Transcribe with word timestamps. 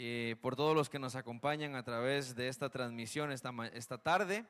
eh, 0.00 0.36
por 0.40 0.54
todos 0.54 0.76
los 0.76 0.88
que 0.88 1.00
nos 1.00 1.16
acompañan 1.16 1.74
a 1.74 1.82
través 1.82 2.36
de 2.36 2.46
esta 2.46 2.70
transmisión 2.70 3.32
esta, 3.32 3.52
esta 3.72 3.98
tarde. 3.98 4.46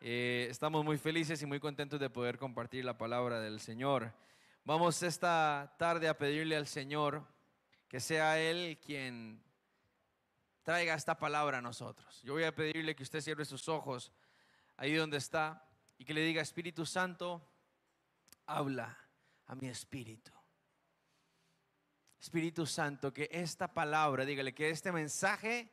Eh, 0.00 0.46
estamos 0.48 0.84
muy 0.84 0.98
felices 0.98 1.42
y 1.42 1.46
muy 1.46 1.58
contentos 1.58 1.98
de 1.98 2.08
poder 2.08 2.38
compartir 2.38 2.84
la 2.84 2.96
palabra 2.96 3.40
del 3.40 3.58
Señor. 3.58 4.14
Vamos 4.64 5.02
esta 5.02 5.74
tarde 5.80 6.06
a 6.06 6.16
pedirle 6.16 6.54
al 6.54 6.68
Señor 6.68 7.26
que 7.88 7.98
sea 7.98 8.38
Él 8.38 8.78
quien 8.80 9.42
traiga 10.62 10.94
esta 10.94 11.18
palabra 11.18 11.58
a 11.58 11.62
nosotros. 11.62 12.22
Yo 12.22 12.34
voy 12.34 12.44
a 12.44 12.54
pedirle 12.54 12.94
que 12.94 13.02
usted 13.02 13.20
cierre 13.20 13.44
sus 13.44 13.68
ojos 13.68 14.12
ahí 14.76 14.94
donde 14.94 15.16
está 15.16 15.68
y 15.98 16.04
que 16.04 16.14
le 16.14 16.20
diga, 16.20 16.40
Espíritu 16.40 16.86
Santo, 16.86 17.44
habla 18.46 18.96
a 19.48 19.56
mi 19.56 19.66
espíritu. 19.66 20.37
Espíritu 22.20 22.66
Santo, 22.66 23.12
que 23.12 23.28
esta 23.30 23.72
palabra, 23.72 24.24
dígale 24.24 24.54
que 24.54 24.70
este 24.70 24.90
mensaje 24.90 25.72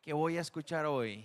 que 0.00 0.12
voy 0.12 0.38
a 0.38 0.40
escuchar 0.40 0.86
hoy 0.86 1.24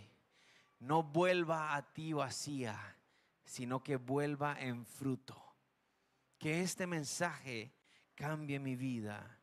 no 0.80 1.04
vuelva 1.04 1.76
a 1.76 1.94
ti 1.94 2.14
vacía, 2.14 2.98
sino 3.46 3.84
que 3.84 3.96
vuelva 3.98 4.60
en 4.60 4.86
fruto. 4.86 5.42
Que 6.40 6.62
este 6.62 6.88
mensaje 6.88 7.74
cambie 8.16 8.60
mi 8.60 8.76
vida 8.76 9.40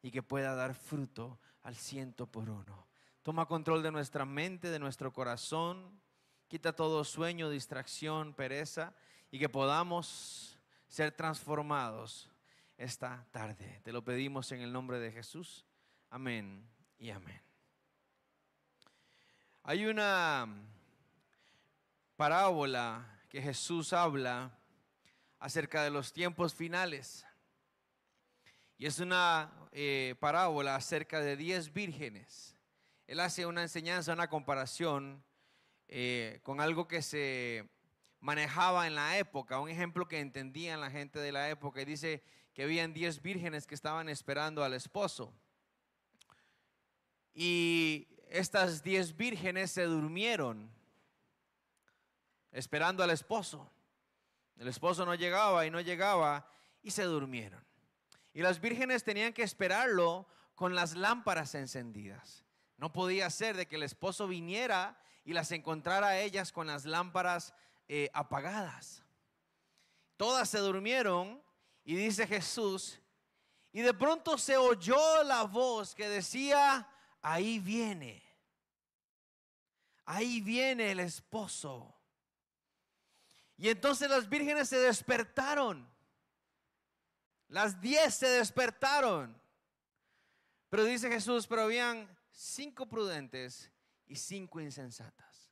y 0.00 0.10
que 0.10 0.22
pueda 0.22 0.54
dar 0.54 0.74
fruto 0.74 1.38
al 1.62 1.76
ciento 1.76 2.26
por 2.26 2.48
uno. 2.48 2.88
Toma 3.22 3.46
control 3.46 3.82
de 3.82 3.92
nuestra 3.92 4.24
mente, 4.24 4.70
de 4.70 4.78
nuestro 4.78 5.12
corazón. 5.12 6.00
Quita 6.48 6.74
todo 6.74 7.04
sueño, 7.04 7.50
distracción, 7.50 8.34
pereza 8.34 8.94
y 9.30 9.38
que 9.38 9.48
podamos 9.48 10.58
ser 10.88 11.12
transformados 11.12 12.31
esta 12.82 13.24
tarde. 13.30 13.80
Te 13.84 13.92
lo 13.92 14.02
pedimos 14.02 14.50
en 14.50 14.60
el 14.60 14.72
nombre 14.72 14.98
de 14.98 15.12
Jesús. 15.12 15.64
Amén 16.10 16.68
y 16.98 17.10
amén. 17.10 17.40
Hay 19.62 19.86
una 19.86 20.48
parábola 22.16 23.20
que 23.28 23.40
Jesús 23.40 23.92
habla 23.92 24.58
acerca 25.38 25.84
de 25.84 25.90
los 25.90 26.12
tiempos 26.12 26.54
finales. 26.54 27.24
Y 28.78 28.86
es 28.86 28.98
una 28.98 29.52
eh, 29.70 30.16
parábola 30.18 30.74
acerca 30.74 31.20
de 31.20 31.36
diez 31.36 31.72
vírgenes. 31.72 32.56
Él 33.06 33.20
hace 33.20 33.46
una 33.46 33.62
enseñanza, 33.62 34.12
una 34.12 34.28
comparación 34.28 35.22
eh, 35.86 36.40
con 36.42 36.60
algo 36.60 36.88
que 36.88 37.00
se 37.00 37.68
manejaba 38.18 38.88
en 38.88 38.96
la 38.96 39.18
época, 39.18 39.60
un 39.60 39.68
ejemplo 39.68 40.08
que 40.08 40.18
entendían 40.18 40.80
la 40.80 40.90
gente 40.90 41.20
de 41.20 41.30
la 41.30 41.48
época. 41.48 41.80
Y 41.80 41.84
dice 41.84 42.24
que 42.54 42.62
habían 42.64 42.92
diez 42.92 43.22
vírgenes 43.22 43.66
que 43.66 43.74
estaban 43.74 44.08
esperando 44.08 44.62
al 44.64 44.74
esposo. 44.74 45.32
Y 47.34 48.08
estas 48.28 48.82
diez 48.82 49.16
vírgenes 49.16 49.70
se 49.70 49.84
durmieron 49.84 50.70
esperando 52.50 53.02
al 53.02 53.10
esposo. 53.10 53.70
El 54.58 54.68
esposo 54.68 55.06
no 55.06 55.14
llegaba 55.14 55.66
y 55.66 55.70
no 55.70 55.80
llegaba 55.80 56.46
y 56.82 56.90
se 56.90 57.04
durmieron. 57.04 57.64
Y 58.34 58.42
las 58.42 58.60
vírgenes 58.60 59.04
tenían 59.04 59.32
que 59.32 59.42
esperarlo 59.42 60.26
con 60.54 60.74
las 60.74 60.94
lámparas 60.94 61.54
encendidas. 61.54 62.44
No 62.76 62.92
podía 62.92 63.28
ser 63.30 63.56
de 63.56 63.66
que 63.66 63.76
el 63.76 63.82
esposo 63.82 64.28
viniera 64.28 64.98
y 65.24 65.32
las 65.32 65.52
encontrara 65.52 66.08
a 66.08 66.20
ellas 66.20 66.52
con 66.52 66.66
las 66.66 66.84
lámparas 66.84 67.54
eh, 67.88 68.10
apagadas. 68.12 69.02
Todas 70.16 70.48
se 70.48 70.58
durmieron 70.58 71.42
y 71.84 71.94
dice 71.94 72.26
Jesús, 72.26 72.98
y 73.72 73.80
de 73.80 73.94
pronto 73.94 74.36
se 74.36 74.56
oyó 74.56 75.24
la 75.24 75.44
voz 75.44 75.94
que 75.94 76.08
decía, 76.08 76.88
ahí 77.22 77.58
viene, 77.58 78.22
ahí 80.04 80.40
viene 80.40 80.92
el 80.92 81.00
esposo. 81.00 81.94
Y 83.56 83.68
entonces 83.68 84.10
las 84.10 84.28
vírgenes 84.28 84.68
se 84.68 84.78
despertaron, 84.78 85.88
las 87.48 87.80
diez 87.80 88.14
se 88.14 88.28
despertaron. 88.28 89.40
Pero 90.68 90.84
dice 90.84 91.08
Jesús, 91.08 91.46
pero 91.46 91.62
habían 91.62 92.08
cinco 92.30 92.86
prudentes 92.86 93.70
y 94.06 94.16
cinco 94.16 94.60
insensatas. 94.60 95.50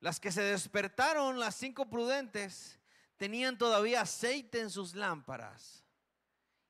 Las 0.00 0.20
que 0.20 0.30
se 0.30 0.42
despertaron, 0.42 1.40
las 1.40 1.54
cinco 1.54 1.88
prudentes, 1.88 2.78
tenían 3.16 3.58
todavía 3.58 4.02
aceite 4.02 4.60
en 4.60 4.70
sus 4.70 4.94
lámparas 4.94 5.84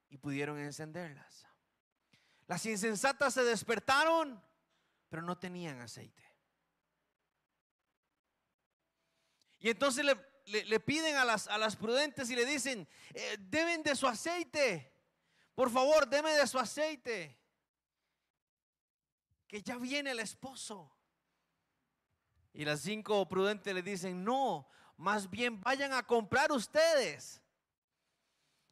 y 0.08 0.18
pudieron 0.18 0.58
encenderlas. 0.58 1.46
Las 2.46 2.64
insensatas 2.66 3.34
se 3.34 3.42
despertaron, 3.42 4.42
pero 5.08 5.22
no 5.22 5.38
tenían 5.38 5.80
aceite. 5.80 6.22
Y 9.58 9.70
entonces 9.70 10.04
le, 10.04 10.80
piden 10.80 11.16
a 11.16 11.24
las, 11.24 11.76
prudentes 11.76 12.28
y 12.28 12.36
le 12.36 12.44
dicen, 12.44 12.86
eh, 13.14 13.36
deben 13.40 13.82
de 13.82 13.96
su 13.96 14.06
aceite. 14.06 14.92
Por 15.54 15.70
favor, 15.70 16.06
deme 16.06 16.32
de 16.32 16.46
su 16.46 16.58
aceite. 16.58 17.40
Que 19.46 19.62
ya 19.62 19.78
viene 19.78 20.10
el 20.10 20.20
esposo. 20.20 20.94
Y 22.52 22.66
las 22.66 22.82
cinco 22.82 23.26
prudentes 23.26 23.74
le 23.74 23.82
dicen, 23.82 24.22
no, 24.22 24.68
más 24.96 25.28
bien 25.28 25.60
vayan 25.60 25.92
a 25.92 26.02
comprar 26.02 26.52
ustedes. 26.52 27.40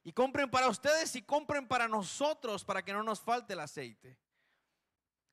Y 0.04 0.12
compren 0.12 0.50
para 0.50 0.68
ustedes 0.68 1.14
y 1.14 1.22
compren 1.22 1.66
para 1.68 1.86
nosotros 1.86 2.64
para 2.64 2.84
que 2.84 2.92
no 2.92 3.02
nos 3.02 3.20
falte 3.20 3.52
el 3.52 3.60
aceite. 3.60 4.18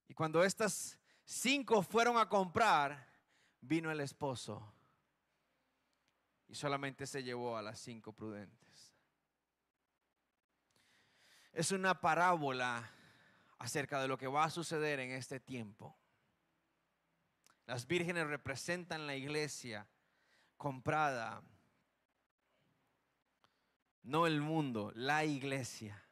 Y 0.07 0.13
cuando 0.13 0.43
estas 0.43 0.99
cinco 1.25 1.81
fueron 1.81 2.17
a 2.17 2.29
comprar, 2.29 3.07
vino 3.61 3.91
el 3.91 3.99
esposo 3.99 4.73
y 6.47 6.55
solamente 6.55 7.05
se 7.05 7.23
llevó 7.23 7.57
a 7.57 7.61
las 7.61 7.79
cinco 7.79 8.11
prudentes. 8.11 8.95
Es 11.51 11.71
una 11.71 11.99
parábola 11.99 12.91
acerca 13.57 14.01
de 14.01 14.07
lo 14.07 14.17
que 14.17 14.27
va 14.27 14.45
a 14.45 14.49
suceder 14.49 14.99
en 14.99 15.11
este 15.11 15.39
tiempo. 15.39 15.95
Las 17.65 17.85
vírgenes 17.85 18.27
representan 18.27 19.05
la 19.05 19.15
iglesia 19.15 19.87
comprada, 20.59 21.41
no 24.03 24.27
el 24.27 24.41
mundo, 24.41 24.91
la 24.93 25.23
iglesia. 25.23 26.05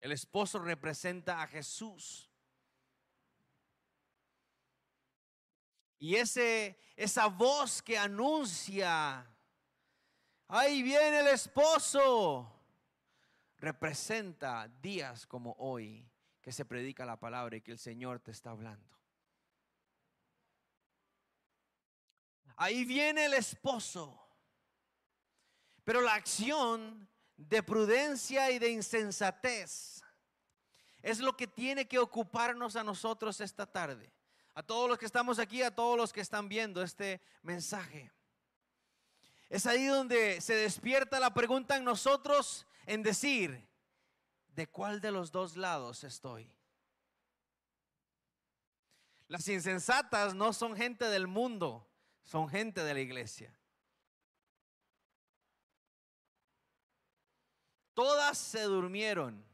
El 0.00 0.12
esposo 0.12 0.60
representa 0.60 1.42
a 1.42 1.48
Jesús. 1.48 2.30
Y 5.98 6.14
ese, 6.14 6.78
esa 6.96 7.26
voz 7.26 7.82
que 7.82 7.98
anuncia, 7.98 9.26
ahí 10.46 10.82
viene 10.82 11.20
el 11.20 11.26
esposo, 11.26 12.50
representa 13.58 14.68
días 14.80 15.26
como 15.26 15.56
hoy 15.58 16.08
que 16.40 16.52
se 16.52 16.64
predica 16.64 17.04
la 17.04 17.18
palabra 17.18 17.56
y 17.56 17.60
que 17.60 17.72
el 17.72 17.78
Señor 17.78 18.20
te 18.20 18.30
está 18.30 18.52
hablando. 18.52 18.99
Ahí 22.60 22.84
viene 22.84 23.24
el 23.24 23.32
esposo. 23.32 24.20
Pero 25.82 26.02
la 26.02 26.12
acción 26.12 27.08
de 27.34 27.62
prudencia 27.62 28.50
y 28.50 28.58
de 28.58 28.68
insensatez 28.68 30.02
es 31.00 31.20
lo 31.20 31.34
que 31.38 31.46
tiene 31.46 31.88
que 31.88 31.98
ocuparnos 31.98 32.76
a 32.76 32.84
nosotros 32.84 33.40
esta 33.40 33.64
tarde. 33.64 34.12
A 34.52 34.62
todos 34.62 34.90
los 34.90 34.98
que 34.98 35.06
estamos 35.06 35.38
aquí, 35.38 35.62
a 35.62 35.74
todos 35.74 35.96
los 35.96 36.12
que 36.12 36.20
están 36.20 36.50
viendo 36.50 36.82
este 36.82 37.22
mensaje. 37.40 38.12
Es 39.48 39.64
ahí 39.64 39.86
donde 39.86 40.42
se 40.42 40.54
despierta 40.54 41.18
la 41.18 41.32
pregunta 41.32 41.78
en 41.78 41.84
nosotros 41.84 42.66
en 42.84 43.02
decir, 43.02 43.66
¿de 44.48 44.66
cuál 44.66 45.00
de 45.00 45.12
los 45.12 45.32
dos 45.32 45.56
lados 45.56 46.04
estoy? 46.04 46.54
Las 49.28 49.48
insensatas 49.48 50.34
no 50.34 50.52
son 50.52 50.76
gente 50.76 51.06
del 51.06 51.26
mundo, 51.26 51.89
son 52.24 52.48
gente 52.48 52.82
de 52.82 52.94
la 52.94 53.00
iglesia. 53.00 53.56
Todas 57.94 58.38
se 58.38 58.62
durmieron. 58.62 59.44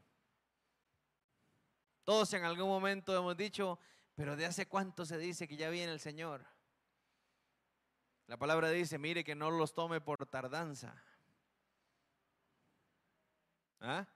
Todos 2.04 2.32
en 2.34 2.44
algún 2.44 2.68
momento 2.68 3.16
hemos 3.16 3.36
dicho, 3.36 3.80
pero 4.14 4.36
¿de 4.36 4.46
hace 4.46 4.68
cuánto 4.68 5.04
se 5.04 5.18
dice 5.18 5.48
que 5.48 5.56
ya 5.56 5.68
viene 5.70 5.92
el 5.92 6.00
Señor? 6.00 6.46
La 8.28 8.36
palabra 8.36 8.70
dice, 8.70 8.98
mire 8.98 9.24
que 9.24 9.34
no 9.34 9.50
los 9.50 9.74
tome 9.74 10.00
por 10.00 10.26
tardanza. 10.26 11.02
¿Ah? 13.80 14.06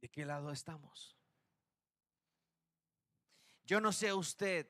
¿De 0.00 0.08
qué 0.08 0.24
lado 0.24 0.50
estamos? 0.50 1.16
Yo 3.64 3.80
no 3.80 3.92
sé 3.92 4.12
usted. 4.12 4.68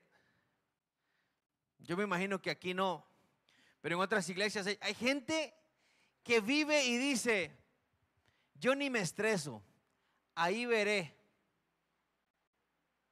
Yo 1.85 1.97
me 1.97 2.05
imagino 2.05 2.41
que 2.41 2.51
aquí 2.51 2.75
no. 2.75 3.07
Pero 3.81 3.97
en 3.97 4.03
otras 4.03 4.29
iglesias 4.29 4.67
hay, 4.67 4.95
gente 4.95 5.55
que 6.23 6.41
vive 6.41 6.85
y 6.85 6.97
dice, 6.97 7.51
yo 8.55 8.75
ni 8.75 8.89
me 8.91 9.01
estreso, 9.01 9.63
ahí 10.35 10.67
veré. 10.67 11.17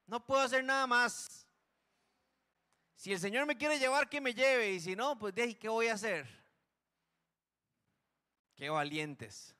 No 0.06 0.24
puedo 0.24 0.40
hacer 0.40 0.64
nada 0.64 0.86
más. 0.86 1.46
Si 2.94 3.12
el 3.12 3.20
Señor 3.20 3.46
me 3.46 3.56
quiere 3.56 3.78
llevar, 3.78 4.08
que 4.08 4.20
me 4.20 4.34
lleve. 4.34 4.72
Y 4.72 4.80
si 4.80 4.94
no, 4.94 5.18
pues 5.18 5.34
¿qué 5.34 5.68
voy 5.68 5.88
a 5.88 5.94
hacer? 5.94 6.28
Qué 8.56 8.68
valientes. 8.68 9.56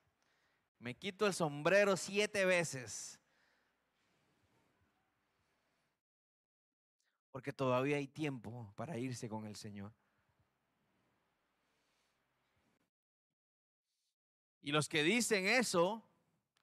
Me 0.79 0.97
quito 0.97 1.27
el 1.27 1.35
sombrero 1.35 1.97
siete 1.97 2.45
veces. 2.45 3.20
Porque 7.41 7.55
todavía 7.55 7.97
hay 7.97 8.07
tiempo 8.07 8.71
para 8.77 8.99
irse 8.99 9.27
con 9.27 9.47
el 9.47 9.57
Señor. 9.57 9.95
Y 14.61 14.73
los 14.73 14.91
que 14.91 15.03
dicen 15.03 15.47
eso 15.47 16.07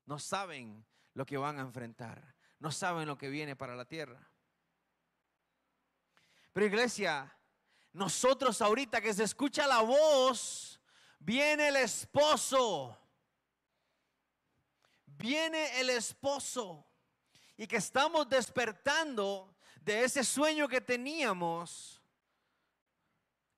no 0.06 0.20
saben 0.20 0.86
lo 1.16 1.26
que 1.26 1.36
van 1.36 1.58
a 1.58 1.64
enfrentar, 1.64 2.36
no 2.60 2.72
saben 2.72 3.08
lo 3.08 3.18
que 3.18 3.30
viene 3.30 3.56
para 3.56 3.76
la 3.76 3.86
tierra. 3.86 4.30
Pero 6.54 6.68
iglesia, 6.68 7.36
nosotros 7.92 8.62
ahorita 8.62 9.02
que 9.02 9.16
se 9.16 9.24
escucha 9.24 9.66
la 9.66 9.82
voz, 9.82 10.80
viene 11.18 11.70
el 11.70 11.78
esposo, 11.78 12.96
viene 15.08 15.80
el 15.80 15.90
esposo 15.90 16.86
y 17.58 17.66
que 17.66 17.78
estamos 17.78 18.30
despertando 18.30 19.57
de 19.88 20.04
ese 20.04 20.22
sueño 20.26 20.68
que 20.68 20.82
teníamos, 20.82 22.02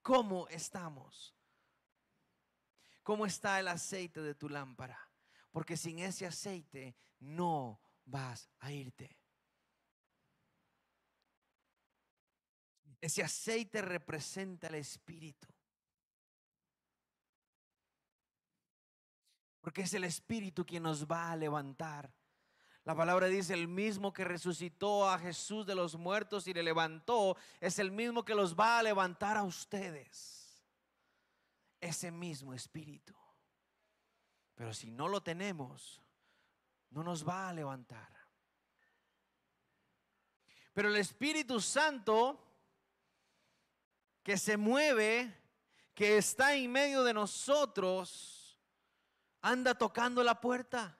¿cómo 0.03 0.47
estamos? 0.49 1.35
¿Cómo 3.01 3.25
está 3.25 3.59
el 3.59 3.67
aceite 3.67 4.21
de 4.21 4.35
tu 4.35 4.47
lámpara? 4.47 5.11
Porque 5.49 5.75
sin 5.75 5.97
ese 5.97 6.27
aceite 6.27 6.95
no 7.17 7.81
vas 8.05 8.47
a 8.59 8.71
irte. 8.71 9.17
Ese 13.01 13.23
aceite 13.23 13.81
representa 13.81 14.67
el 14.67 14.75
Espíritu. 14.75 15.47
Porque 19.61 19.81
es 19.81 19.93
el 19.95 20.03
Espíritu 20.03 20.63
quien 20.63 20.83
nos 20.83 21.07
va 21.07 21.31
a 21.31 21.35
levantar. 21.35 22.13
La 22.89 22.95
palabra 22.95 23.27
dice, 23.27 23.53
el 23.53 23.67
mismo 23.67 24.11
que 24.11 24.23
resucitó 24.23 25.07
a 25.07 25.19
Jesús 25.19 25.63
de 25.67 25.75
los 25.75 25.95
muertos 25.95 26.47
y 26.47 26.55
le 26.55 26.63
levantó, 26.63 27.37
es 27.59 27.77
el 27.77 27.91
mismo 27.91 28.25
que 28.25 28.33
los 28.33 28.55
va 28.55 28.79
a 28.79 28.81
levantar 28.81 29.37
a 29.37 29.43
ustedes 29.43 30.65
ese 31.79 32.09
mismo 32.09 32.51
espíritu. 32.51 33.15
Pero 34.55 34.73
si 34.73 34.89
no 34.89 35.07
lo 35.07 35.21
tenemos, 35.21 36.01
no 36.89 37.03
nos 37.03 37.29
va 37.29 37.49
a 37.49 37.53
levantar. 37.53 38.09
Pero 40.73 40.89
el 40.89 40.95
Espíritu 40.95 41.61
Santo 41.61 42.43
que 44.23 44.35
se 44.35 44.57
mueve, 44.57 45.31
que 45.93 46.17
está 46.17 46.55
en 46.55 46.71
medio 46.71 47.03
de 47.03 47.13
nosotros, 47.13 48.59
anda 49.43 49.75
tocando 49.75 50.23
la 50.23 50.41
puerta. 50.41 50.98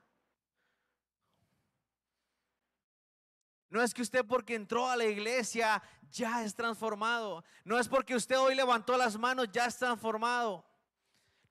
No 3.70 3.80
es 3.82 3.94
que 3.94 4.02
usted 4.02 4.26
porque 4.26 4.56
entró 4.56 4.88
a 4.88 4.96
la 4.96 5.04
iglesia 5.04 5.80
ya 6.10 6.44
es 6.44 6.54
transformado. 6.54 7.44
No 7.64 7.78
es 7.78 7.88
porque 7.88 8.16
usted 8.16 8.38
hoy 8.38 8.56
levantó 8.56 8.96
las 8.96 9.16
manos 9.16 9.48
ya 9.52 9.66
es 9.66 9.78
transformado. 9.78 10.68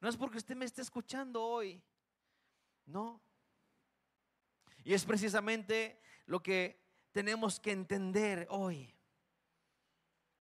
No 0.02 0.10
es 0.10 0.18
porque 0.18 0.38
usted 0.38 0.56
me 0.56 0.66
esté 0.66 0.82
escuchando 0.82 1.42
hoy. 1.42 1.82
No. 2.86 3.22
Y 4.84 4.94
es 4.94 5.06
precisamente 5.06 6.02
lo 6.26 6.44
que 6.44 6.86
tenemos 7.14 7.60
que 7.60 7.72
entender 7.72 8.48
hoy. 8.50 8.94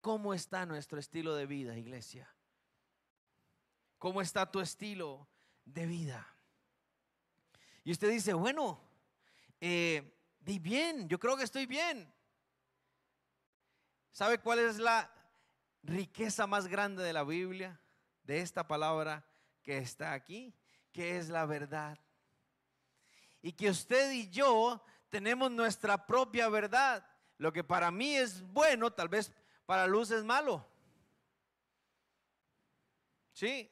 ¿Cómo 0.02 0.34
está 0.34 0.66
nuestro 0.66 1.00
estilo 1.00 1.36
de 1.36 1.46
vida, 1.46 1.78
iglesia? 1.78 2.34
¿Cómo 4.00 4.22
está 4.22 4.50
tu 4.52 4.62
estilo 4.62 5.28
de 5.66 5.86
vida? 5.86 6.28
Y 7.84 7.92
usted 7.92 8.10
dice, 8.10 8.34
bueno, 8.34 8.82
eh, 9.60 10.17
di 10.48 10.60
bien, 10.60 11.10
yo 11.10 11.20
creo 11.20 11.36
que 11.36 11.44
estoy 11.44 11.66
bien. 11.66 12.10
¿Sabe 14.14 14.38
cuál 14.38 14.60
es 14.60 14.78
la 14.78 15.12
riqueza 15.84 16.48
más 16.48 16.68
grande 16.68 17.04
de 17.04 17.12
la 17.12 17.26
Biblia? 17.26 17.78
De 18.24 18.40
esta 18.40 18.66
palabra 18.66 19.28
que 19.62 19.78
está 19.78 20.14
aquí, 20.14 20.56
que 20.94 21.18
es 21.18 21.28
la 21.28 21.46
verdad. 21.46 22.00
Y 23.42 23.52
que 23.52 23.70
usted 23.70 24.10
y 24.14 24.30
yo 24.30 24.82
tenemos 25.10 25.52
nuestra 25.52 26.08
propia 26.08 26.48
verdad. 26.48 27.06
Lo 27.38 27.52
que 27.52 27.66
para 27.66 27.92
mí 27.92 28.16
es 28.16 28.42
bueno, 28.42 28.92
tal 28.94 29.10
vez 29.10 29.34
para 29.66 29.86
Luz 29.86 30.12
es 30.12 30.24
malo. 30.24 30.66
Sí. 33.34 33.70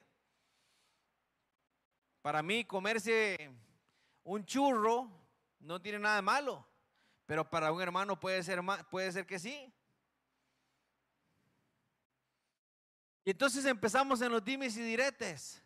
Para 2.20 2.42
mí 2.42 2.66
comerse 2.66 3.50
un 4.24 4.44
churro 4.44 5.25
no 5.60 5.80
tiene 5.80 5.98
nada 5.98 6.16
de 6.16 6.22
malo, 6.22 6.66
pero 7.26 7.48
para 7.48 7.72
un 7.72 7.80
hermano 7.82 8.18
puede 8.18 8.42
ser, 8.42 8.60
puede 8.90 9.12
ser 9.12 9.26
que 9.26 9.38
sí. 9.38 9.72
Y 13.24 13.30
entonces 13.30 13.64
empezamos 13.64 14.20
en 14.22 14.30
los 14.30 14.44
dimes 14.44 14.76
y 14.76 14.82
diretes. 14.82 15.62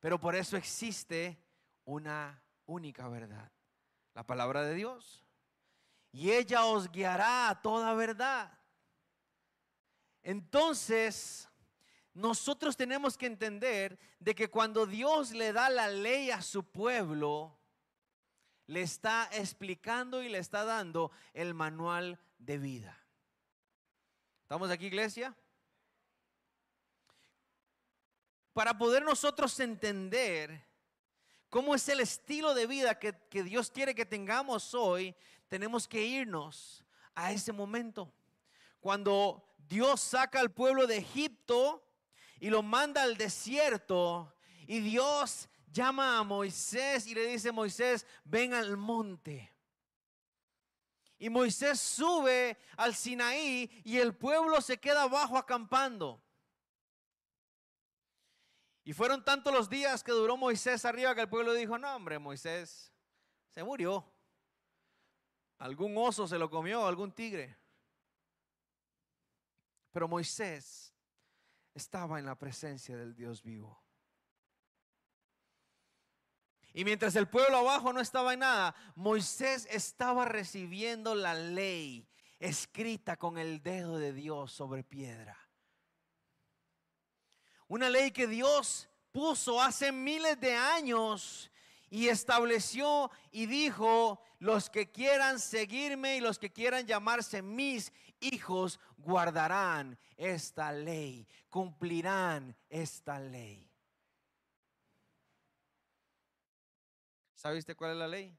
Pero 0.00 0.18
por 0.18 0.34
eso 0.34 0.56
existe 0.56 1.38
una 1.84 2.42
única 2.66 3.08
verdad, 3.08 3.52
la 4.14 4.24
palabra 4.24 4.62
de 4.62 4.74
Dios. 4.74 5.24
Y 6.10 6.30
ella 6.30 6.64
os 6.64 6.90
guiará 6.90 7.50
a 7.50 7.60
toda 7.60 7.92
verdad. 7.94 8.58
Entonces, 10.22 11.48
nosotros 12.14 12.76
tenemos 12.76 13.16
que 13.16 13.26
entender 13.26 13.98
de 14.18 14.34
que 14.34 14.48
cuando 14.48 14.86
Dios 14.86 15.32
le 15.32 15.52
da 15.52 15.68
la 15.68 15.88
ley 15.88 16.30
a 16.30 16.42
su 16.42 16.64
pueblo, 16.64 17.59
le 18.70 18.82
está 18.82 19.28
explicando 19.32 20.22
y 20.22 20.28
le 20.28 20.38
está 20.38 20.64
dando 20.64 21.10
el 21.34 21.54
manual 21.54 22.18
de 22.38 22.58
vida. 22.58 22.98
¿Estamos 24.42 24.70
aquí, 24.70 24.86
iglesia? 24.86 25.36
para 28.52 28.76
poder 28.76 29.02
nosotros 29.02 29.58
entender 29.60 30.66
cómo 31.48 31.74
es 31.74 31.88
el 31.88 32.00
estilo 32.00 32.52
de 32.52 32.66
vida 32.66 32.98
que, 32.98 33.14
Dios 33.42 33.70
quiere 33.70 33.94
que 33.94 34.04
tengamos 34.04 34.74
hoy, 34.74 35.14
tenemos 35.48 35.88
que 35.88 36.02
irnos 36.02 36.84
a 37.14 37.32
ese 37.32 37.52
momento. 37.52 38.12
Cuando 38.80 39.54
Dios 39.68 40.00
saca 40.00 40.40
al 40.40 40.50
pueblo 40.50 40.86
de 40.86 40.98
Egipto 40.98 41.82
y 42.38 42.50
lo 42.50 42.62
manda 42.62 43.02
al 43.02 43.16
desierto 43.16 44.34
y 44.66 44.80
Dios 44.80 45.48
llama 45.70 46.18
a 46.18 46.22
Moisés 46.22 47.06
y 47.06 47.14
le 47.14 47.26
dice, 47.26 47.52
Moisés, 47.52 48.06
ven 48.24 48.54
al 48.54 48.76
monte. 48.76 49.52
Y 51.18 51.28
Moisés 51.28 51.78
sube 51.78 52.58
al 52.76 52.94
Sinaí 52.94 53.82
y 53.84 53.98
el 53.98 54.16
pueblo 54.16 54.60
se 54.60 54.78
queda 54.78 55.02
abajo 55.02 55.36
acampando. 55.36 56.22
Y 58.84 58.92
fueron 58.94 59.24
tantos 59.24 59.52
los 59.52 59.68
días 59.68 60.02
que 60.02 60.12
duró 60.12 60.36
Moisés 60.36 60.84
arriba 60.84 61.14
que 61.14 61.20
el 61.20 61.28
pueblo 61.28 61.52
dijo, 61.52 61.78
no 61.78 61.94
hombre, 61.94 62.18
Moisés 62.18 62.92
se 63.50 63.62
murió. 63.62 64.10
Algún 65.58 65.94
oso 65.98 66.26
se 66.26 66.38
lo 66.38 66.48
comió, 66.48 66.86
algún 66.86 67.12
tigre. 67.12 67.54
Pero 69.92 70.08
Moisés 70.08 70.94
estaba 71.74 72.18
en 72.18 72.24
la 72.24 72.34
presencia 72.34 72.96
del 72.96 73.14
Dios 73.14 73.42
vivo. 73.42 73.78
Y 76.72 76.84
mientras 76.84 77.16
el 77.16 77.28
pueblo 77.28 77.58
abajo 77.58 77.92
no 77.92 78.00
estaba 78.00 78.34
en 78.34 78.40
nada, 78.40 78.74
Moisés 78.94 79.66
estaba 79.70 80.24
recibiendo 80.24 81.14
la 81.14 81.34
ley 81.34 82.06
escrita 82.38 83.16
con 83.16 83.38
el 83.38 83.62
dedo 83.62 83.98
de 83.98 84.12
Dios 84.12 84.52
sobre 84.52 84.82
piedra. 84.82 85.36
Una 87.68 87.88
ley 87.88 88.10
que 88.10 88.26
Dios 88.26 88.88
puso 89.12 89.60
hace 89.60 89.92
miles 89.92 90.40
de 90.40 90.54
años 90.54 91.50
y 91.90 92.08
estableció 92.08 93.10
y 93.30 93.46
dijo, 93.46 94.22
los 94.38 94.70
que 94.70 94.90
quieran 94.90 95.38
seguirme 95.38 96.16
y 96.16 96.20
los 96.20 96.38
que 96.38 96.50
quieran 96.50 96.86
llamarse 96.86 97.42
mis 97.42 97.92
hijos 98.20 98.80
guardarán 98.96 99.98
esta 100.16 100.72
ley, 100.72 101.26
cumplirán 101.48 102.56
esta 102.68 103.18
ley. 103.18 103.69
¿Sabe 107.40 107.64
cuál 107.74 107.92
es 107.92 107.96
la 107.96 108.06
ley? 108.06 108.36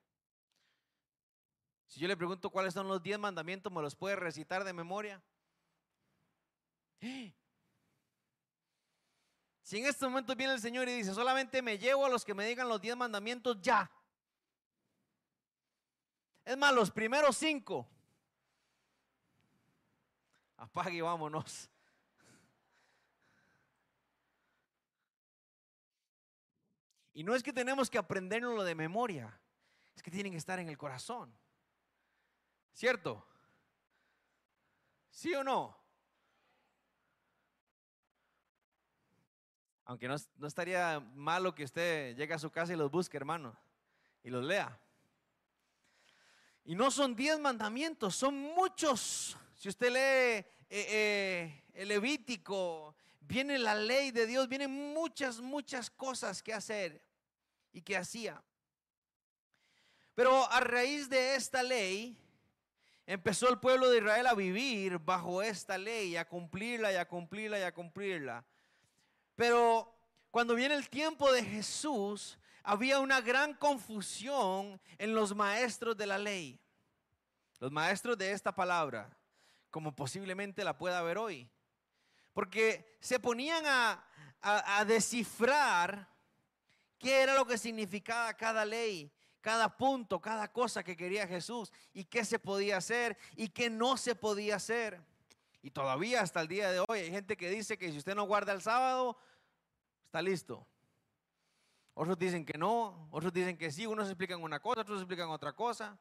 Si 1.88 2.00
yo 2.00 2.08
le 2.08 2.16
pregunto 2.16 2.52
cuáles 2.52 2.76
son 2.76 2.88
los 2.88 3.02
diez 3.02 3.18
mandamientos, 3.18 3.74
¿me 3.74 3.82
los 3.82 3.96
puede 3.96 4.16
recitar 4.16 4.64
de 4.64 4.74
memoria? 4.74 5.20
Si 9.64 9.80
en 9.80 9.88
este 9.88 10.06
momento 10.06 10.36
viene 10.36 10.54
el 10.54 10.62
Señor 10.62 10.88
y 10.88 10.94
dice, 10.94 11.16
solamente 11.16 11.64
me 11.64 11.80
llevo 11.80 12.06
a 12.06 12.10
los 12.10 12.24
que 12.24 12.36
me 12.36 12.46
digan 12.46 12.70
los 12.70 12.80
diez 12.80 12.96
mandamientos 12.96 13.60
ya. 13.60 13.90
Es 16.46 16.56
más, 16.56 16.72
los 16.72 16.92
primeros 16.92 17.36
cinco. 17.36 17.90
Apague 20.58 20.98
y 20.98 21.02
vámonos. 21.02 21.71
Y 27.22 27.24
no 27.24 27.36
es 27.36 27.44
que 27.44 27.54
tenemos 27.54 27.88
que 27.88 28.00
aprenderlo 28.00 28.64
de 28.64 28.74
memoria, 28.74 29.40
es 29.96 30.02
que 30.02 30.10
tienen 30.10 30.32
que 30.32 30.40
estar 30.40 30.58
en 30.58 30.70
el 30.70 30.76
corazón. 30.76 31.32
¿Cierto? 32.74 33.24
¿Sí 35.12 35.32
o 35.36 35.44
no? 35.44 35.78
Aunque 39.86 40.08
no, 40.08 40.16
no, 40.38 40.48
estaría 40.48 41.00
malo 41.14 41.54
que 41.54 41.64
usted 41.64 42.16
llegue 42.16 42.34
a 42.34 42.40
su 42.40 42.50
casa 42.50 42.74
y 42.74 42.76
los 42.76 42.90
busque, 42.90 43.18
hermano, 43.18 43.56
y 44.24 44.32
los 44.32 44.44
lea. 44.44 44.82
Y 46.64 46.74
no 46.74 46.90
son 46.90 47.16
diez 47.16 47.40
mandamientos, 47.40 48.16
son 48.16 48.36
muchos. 48.36 49.38
Si 49.54 49.70
usted 49.70 49.92
lee 49.92 50.44
eh, 50.72 50.88
eh, 50.90 51.64
el 51.76 51.90
Levítico, 51.90 52.96
viene 53.20 53.60
la 53.60 53.76
ley 53.76 54.10
de 54.10 54.26
Dios, 54.26 54.48
vienen 54.48 54.72
muchas, 54.72 55.40
muchas 55.40 55.92
cosas 55.92 56.42
que 56.42 56.56
hacer 56.56 57.11
y 57.72 57.82
que 57.82 57.98
hacía. 57.98 58.42
Pero 60.16 60.50
a 60.52 60.60
raíz 60.60 61.10
de 61.10 61.36
esta 61.36 61.64
ley, 61.64 62.18
empezó 63.06 63.50
el 63.50 63.60
pueblo 63.60 63.90
de 63.90 63.98
Israel 63.98 64.28
a 64.28 64.34
vivir 64.34 65.00
bajo 65.00 65.42
esta 65.42 65.78
ley, 65.78 66.16
a 66.16 66.28
cumplirla 66.28 66.92
y 66.92 66.96
a 66.96 67.08
cumplirla 67.08 67.60
y 67.60 67.64
a 67.64 67.74
cumplirla. 67.74 68.46
Pero 69.36 69.94
cuando 70.30 70.56
viene 70.56 70.76
el 70.76 70.90
tiempo 70.90 71.32
de 71.32 71.44
Jesús, 71.44 72.38
había 72.64 73.00
una 73.00 73.22
gran 73.22 73.54
confusión 73.54 74.80
en 74.98 75.16
los 75.16 75.36
maestros 75.36 75.98
de 75.98 76.08
la 76.08 76.18
ley. 76.18 76.60
Los 77.60 77.72
maestros 77.72 78.18
de 78.18 78.32
esta 78.32 78.54
palabra, 78.54 79.10
como 79.70 79.96
posiblemente 79.96 80.64
la 80.64 80.78
pueda 80.78 81.02
ver 81.02 81.18
hoy. 81.18 81.50
Porque 82.34 82.98
se 83.00 83.20
ponían 83.20 83.66
a, 83.66 84.04
a, 84.42 84.86
descifrar 84.86 86.08
qué 87.02 87.24
era 87.24 87.36
lo 87.36 87.46
que 87.46 87.58
significaba 87.58 88.34
cada 88.36 88.64
ley, 88.64 89.12
cada 89.42 89.76
punto, 89.76 90.22
cada 90.22 90.52
cosa 90.52 90.84
que 90.84 90.96
quería 90.96 91.28
Jesús 91.28 91.74
y 91.94 92.06
qué 92.06 92.24
se 92.24 92.38
podía 92.38 92.78
hacer 92.78 93.18
y 93.36 93.50
qué 93.50 93.70
no 93.70 93.98
se 93.98 94.14
podía 94.14 94.58
hacer. 94.58 95.02
Y 95.64 95.72
todavía 95.72 96.22
hasta 96.22 96.42
el 96.42 96.48
día 96.48 96.72
de 96.72 96.80
hoy 96.80 97.00
hay 97.00 97.12
gente 97.12 97.36
que 97.36 97.50
dice 97.50 97.78
que 97.78 97.92
si 97.92 97.98
usted 97.98 98.16
no 98.16 98.24
guarda 98.24 98.54
el 98.54 98.62
sábado, 98.62 99.18
está 100.06 100.22
listo. 100.22 100.66
Otros 101.96 102.18
dicen 102.20 102.46
que 102.46 102.58
no, 102.58 103.10
otros 103.12 103.34
dicen 103.34 103.58
que 103.58 103.72
sí, 103.72 103.86
unos 103.86 104.08
explican 104.08 104.42
una 104.42 104.60
cosa, 104.60 104.82
otros 104.82 105.02
explican 105.02 105.30
otra 105.30 105.54
cosa. 105.54 105.98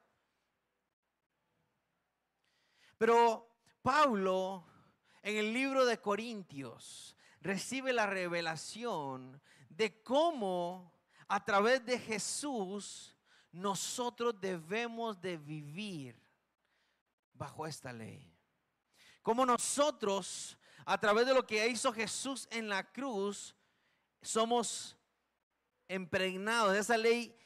Pero 2.99 3.49
Pablo 3.81 4.67
en 5.23 5.39
el 5.39 5.53
libro 5.55 5.87
de 5.87 5.99
Corintios 5.99 7.17
recibe 7.41 7.95
la 7.95 8.07
revelación 8.07 9.41
de 9.71 10.03
cómo 10.03 10.93
a 11.27 11.43
través 11.43 11.85
de 11.87 11.99
Jesús 11.99 13.17
nosotros 13.53 14.39
debemos 14.39 15.21
de 15.21 15.39
vivir 15.39 16.21
bajo 17.33 17.67
esta 17.67 17.93
ley. 17.93 18.37
Cómo 19.23 19.47
nosotros 19.47 20.59
a 20.85 20.99
través 20.99 21.27
de 21.27 21.35
lo 21.35 21.47
que 21.47 21.67
hizo 21.69 21.93
Jesús 21.93 22.49
en 22.51 22.69
la 22.69 22.91
cruz 22.93 23.55
somos 24.21 24.97
impregnados, 25.89 26.77
esa 26.77 26.97
ley 26.97 27.37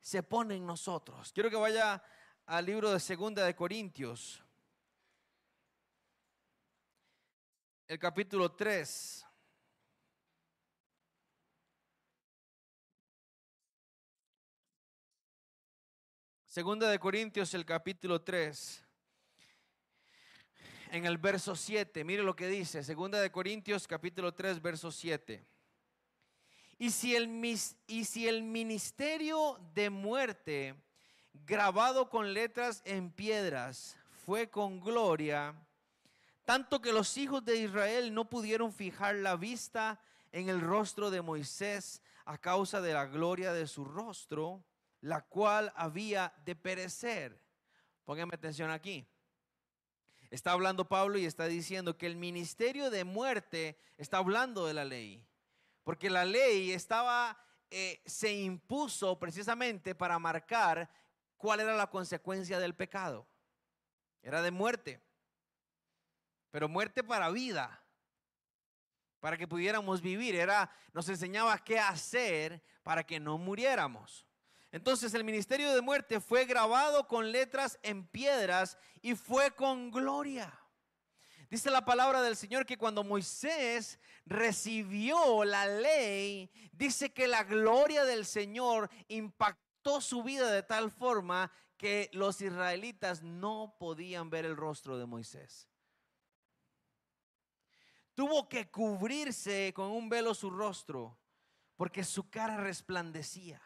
se 0.00 0.22
pone 0.22 0.56
en 0.56 0.66
nosotros. 0.66 1.32
Quiero 1.32 1.50
que 1.50 1.56
vaya 1.56 2.02
al 2.46 2.66
libro 2.66 2.90
de 2.90 3.00
Segunda 3.00 3.44
de 3.44 3.54
Corintios, 3.54 4.42
el 7.86 7.98
capítulo 7.98 8.52
3. 8.52 9.23
Segunda 16.54 16.88
de 16.88 17.00
Corintios, 17.00 17.52
el 17.54 17.66
capítulo 17.66 18.22
3. 18.22 18.80
En 20.92 21.04
el 21.04 21.18
verso 21.18 21.56
7, 21.56 22.04
mire 22.04 22.22
lo 22.22 22.36
que 22.36 22.46
dice. 22.46 22.84
Segunda 22.84 23.20
de 23.20 23.32
Corintios, 23.32 23.88
capítulo 23.88 24.32
3, 24.32 24.62
verso 24.62 24.92
7. 24.92 25.44
Y 26.78 26.92
si 26.92 27.16
el, 27.16 27.28
y 27.88 28.04
si 28.04 28.28
el 28.28 28.44
ministerio 28.44 29.58
de 29.74 29.90
muerte 29.90 30.76
grabado 31.32 32.08
con 32.08 32.32
letras 32.32 32.82
en 32.84 33.10
piedras 33.10 33.96
fue 34.24 34.48
con 34.48 34.78
gloria, 34.78 35.56
tanto 36.44 36.80
que 36.80 36.92
los 36.92 37.16
hijos 37.16 37.44
de 37.44 37.56
Israel 37.56 38.14
no 38.14 38.30
pudieron 38.30 38.72
fijar 38.72 39.16
la 39.16 39.34
vista 39.34 40.00
en 40.30 40.48
el 40.48 40.60
rostro 40.60 41.10
de 41.10 41.20
Moisés 41.20 42.00
a 42.24 42.38
causa 42.38 42.80
de 42.80 42.92
la 42.92 43.06
gloria 43.06 43.52
de 43.52 43.66
su 43.66 43.84
rostro, 43.84 44.62
la 45.04 45.20
cual 45.20 45.70
había 45.76 46.32
de 46.46 46.56
perecer. 46.56 47.38
Pónganme 48.06 48.36
atención 48.36 48.70
aquí. 48.70 49.06
Está 50.30 50.52
hablando 50.52 50.88
Pablo 50.88 51.18
y 51.18 51.26
está 51.26 51.44
diciendo 51.44 51.98
que 51.98 52.06
el 52.06 52.16
ministerio 52.16 52.88
de 52.88 53.04
muerte 53.04 53.78
está 53.98 54.16
hablando 54.16 54.66
de 54.66 54.72
la 54.72 54.86
ley. 54.86 55.22
Porque 55.82 56.08
la 56.08 56.24
ley 56.24 56.72
estaba, 56.72 57.38
eh, 57.70 58.02
se 58.06 58.32
impuso 58.32 59.18
precisamente 59.18 59.94
para 59.94 60.18
marcar 60.18 60.90
cuál 61.36 61.60
era 61.60 61.76
la 61.76 61.90
consecuencia 61.90 62.58
del 62.58 62.74
pecado. 62.74 63.26
Era 64.22 64.40
de 64.40 64.52
muerte. 64.52 65.02
Pero 66.50 66.66
muerte 66.66 67.04
para 67.04 67.28
vida. 67.28 67.78
Para 69.20 69.36
que 69.36 69.46
pudiéramos 69.46 70.00
vivir. 70.00 70.34
Era, 70.34 70.70
nos 70.94 71.06
enseñaba 71.10 71.58
qué 71.58 71.78
hacer 71.78 72.62
para 72.82 73.04
que 73.04 73.20
no 73.20 73.36
muriéramos. 73.36 74.26
Entonces 74.74 75.14
el 75.14 75.22
ministerio 75.22 75.72
de 75.72 75.82
muerte 75.82 76.18
fue 76.18 76.46
grabado 76.46 77.06
con 77.06 77.30
letras 77.30 77.78
en 77.84 78.08
piedras 78.08 78.76
y 79.02 79.14
fue 79.14 79.52
con 79.52 79.92
gloria. 79.92 80.52
Dice 81.48 81.70
la 81.70 81.84
palabra 81.84 82.22
del 82.22 82.34
Señor 82.34 82.66
que 82.66 82.76
cuando 82.76 83.04
Moisés 83.04 84.00
recibió 84.26 85.44
la 85.44 85.68
ley, 85.68 86.50
dice 86.72 87.12
que 87.12 87.28
la 87.28 87.44
gloria 87.44 88.04
del 88.04 88.26
Señor 88.26 88.90
impactó 89.06 90.00
su 90.00 90.24
vida 90.24 90.50
de 90.50 90.64
tal 90.64 90.90
forma 90.90 91.52
que 91.76 92.10
los 92.12 92.40
israelitas 92.40 93.22
no 93.22 93.76
podían 93.78 94.28
ver 94.28 94.44
el 94.44 94.56
rostro 94.56 94.98
de 94.98 95.06
Moisés. 95.06 95.68
Tuvo 98.14 98.48
que 98.48 98.72
cubrirse 98.72 99.72
con 99.72 99.92
un 99.92 100.08
velo 100.08 100.34
su 100.34 100.50
rostro 100.50 101.16
porque 101.76 102.02
su 102.02 102.28
cara 102.28 102.56
resplandecía. 102.56 103.62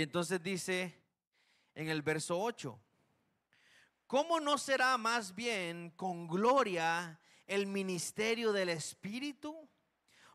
Y 0.00 0.02
entonces 0.02 0.42
dice 0.42 0.98
en 1.74 1.90
el 1.90 2.00
verso 2.00 2.40
8, 2.40 2.80
¿cómo 4.06 4.40
no 4.40 4.56
será 4.56 4.96
más 4.96 5.34
bien 5.34 5.90
con 5.90 6.26
gloria 6.26 7.20
el 7.46 7.66
ministerio 7.66 8.50
del 8.50 8.70
Espíritu? 8.70 9.68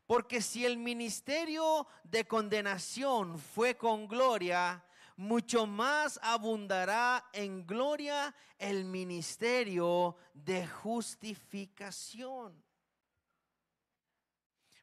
Porque 0.06 0.40
si 0.44 0.68
el 0.68 0.78
ministerio 0.78 1.88
de 2.04 2.28
condenación 2.28 3.40
fue 3.40 3.76
con 3.76 4.08
gloria, 4.08 4.86
mucho 5.16 5.66
más 5.66 6.20
abundará 6.22 7.28
en 7.34 7.66
gloria 7.66 8.36
el 8.60 8.86
ministerio 8.86 10.16
de 10.32 10.68
justificación. 10.68 12.64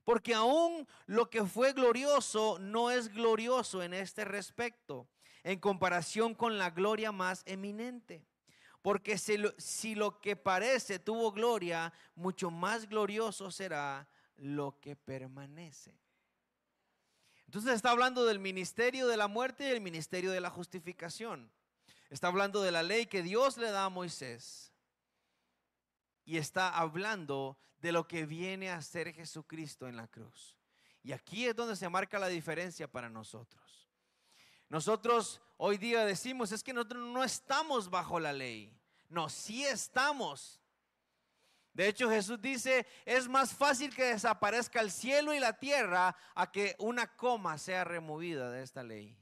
Porque 0.04 0.34
aún 0.34 0.86
lo 1.06 1.30
que 1.30 1.44
fue 1.44 1.72
glorioso 1.72 2.58
no 2.58 2.90
es 2.90 3.08
glorioso 3.12 3.82
en 3.82 3.94
este 3.94 4.24
respecto, 4.24 5.08
en 5.44 5.60
comparación 5.60 6.34
con 6.34 6.58
la 6.58 6.70
gloria 6.70 7.12
más 7.12 7.42
eminente. 7.46 8.26
Porque 8.82 9.16
si 9.16 9.94
lo, 9.94 10.20
que 10.20 10.34
parece 10.34 10.98
tuvo 10.98 11.30
gloria, 11.30 11.92
mucho 12.16 12.50
más 12.50 12.88
glorioso 12.88 13.50
será 13.52 14.08
lo 14.36 14.80
que 14.80 14.96
permanece. 14.96 15.96
Entonces 17.46 17.74
está 17.74 17.90
hablando 17.90 18.24
del 18.24 18.40
ministerio 18.40 19.06
de 19.06 19.16
la 19.16 19.28
muerte 19.28 19.68
y 19.68 19.70
el 19.70 19.80
ministerio 19.80 20.32
de 20.32 20.40
la 20.40 20.50
justificación. 20.50 21.52
Está 22.10 22.26
hablando 22.26 22.60
de 22.60 22.72
la 22.72 22.82
ley 22.82 23.06
que 23.06 23.22
Dios 23.22 23.56
le 23.56 23.70
da 23.70 23.84
a 23.84 23.88
Moisés. 23.88 24.71
Y 26.24 26.36
está 26.36 26.68
hablando 26.76 27.58
de 27.78 27.92
lo 27.92 28.06
que 28.06 28.26
viene 28.26 28.70
a 28.70 28.80
ser 28.80 29.12
Jesucristo 29.12 29.88
en 29.88 29.96
la 29.96 30.06
cruz. 30.06 30.56
Y 31.02 31.12
aquí 31.12 31.46
es 31.46 31.56
donde 31.56 31.76
se 31.76 31.88
marca 31.88 32.18
la 32.18 32.28
diferencia 32.28 32.86
para 32.86 33.10
nosotros. 33.10 33.88
Nosotros 34.68 35.40
hoy 35.56 35.76
día 35.78 36.04
decimos, 36.04 36.52
es 36.52 36.62
que 36.62 36.72
nosotros 36.72 37.06
no 37.08 37.24
estamos 37.24 37.90
bajo 37.90 38.20
la 38.20 38.32
ley. 38.32 38.72
No, 39.08 39.28
sí 39.28 39.64
estamos. 39.64 40.60
De 41.74 41.88
hecho, 41.88 42.08
Jesús 42.08 42.40
dice, 42.40 42.86
es 43.04 43.28
más 43.28 43.52
fácil 43.52 43.94
que 43.94 44.04
desaparezca 44.04 44.80
el 44.80 44.90
cielo 44.90 45.34
y 45.34 45.40
la 45.40 45.58
tierra 45.58 46.16
a 46.34 46.52
que 46.52 46.76
una 46.78 47.16
coma 47.16 47.58
sea 47.58 47.84
removida 47.84 48.50
de 48.50 48.62
esta 48.62 48.82
ley. 48.82 49.16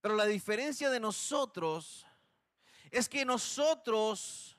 Pero 0.00 0.16
la 0.16 0.26
diferencia 0.26 0.90
de 0.90 1.00
nosotros 1.00 2.06
es 2.94 3.08
que 3.08 3.24
nosotros, 3.24 4.56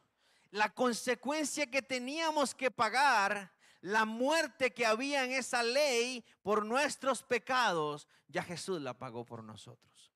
la 0.51 0.69
consecuencia 0.69 1.67
que 1.67 1.81
teníamos 1.81 2.53
que 2.53 2.69
pagar, 2.69 3.53
la 3.79 4.03
muerte 4.03 4.73
que 4.73 4.85
había 4.85 5.23
en 5.23 5.31
esa 5.31 5.63
ley 5.63 6.21
por 6.41 6.65
nuestros 6.65 7.23
pecados, 7.23 8.09
ya 8.27 8.43
Jesús 8.43 8.81
la 8.81 8.93
pagó 8.97 9.25
por 9.25 9.41
nosotros. 9.41 10.11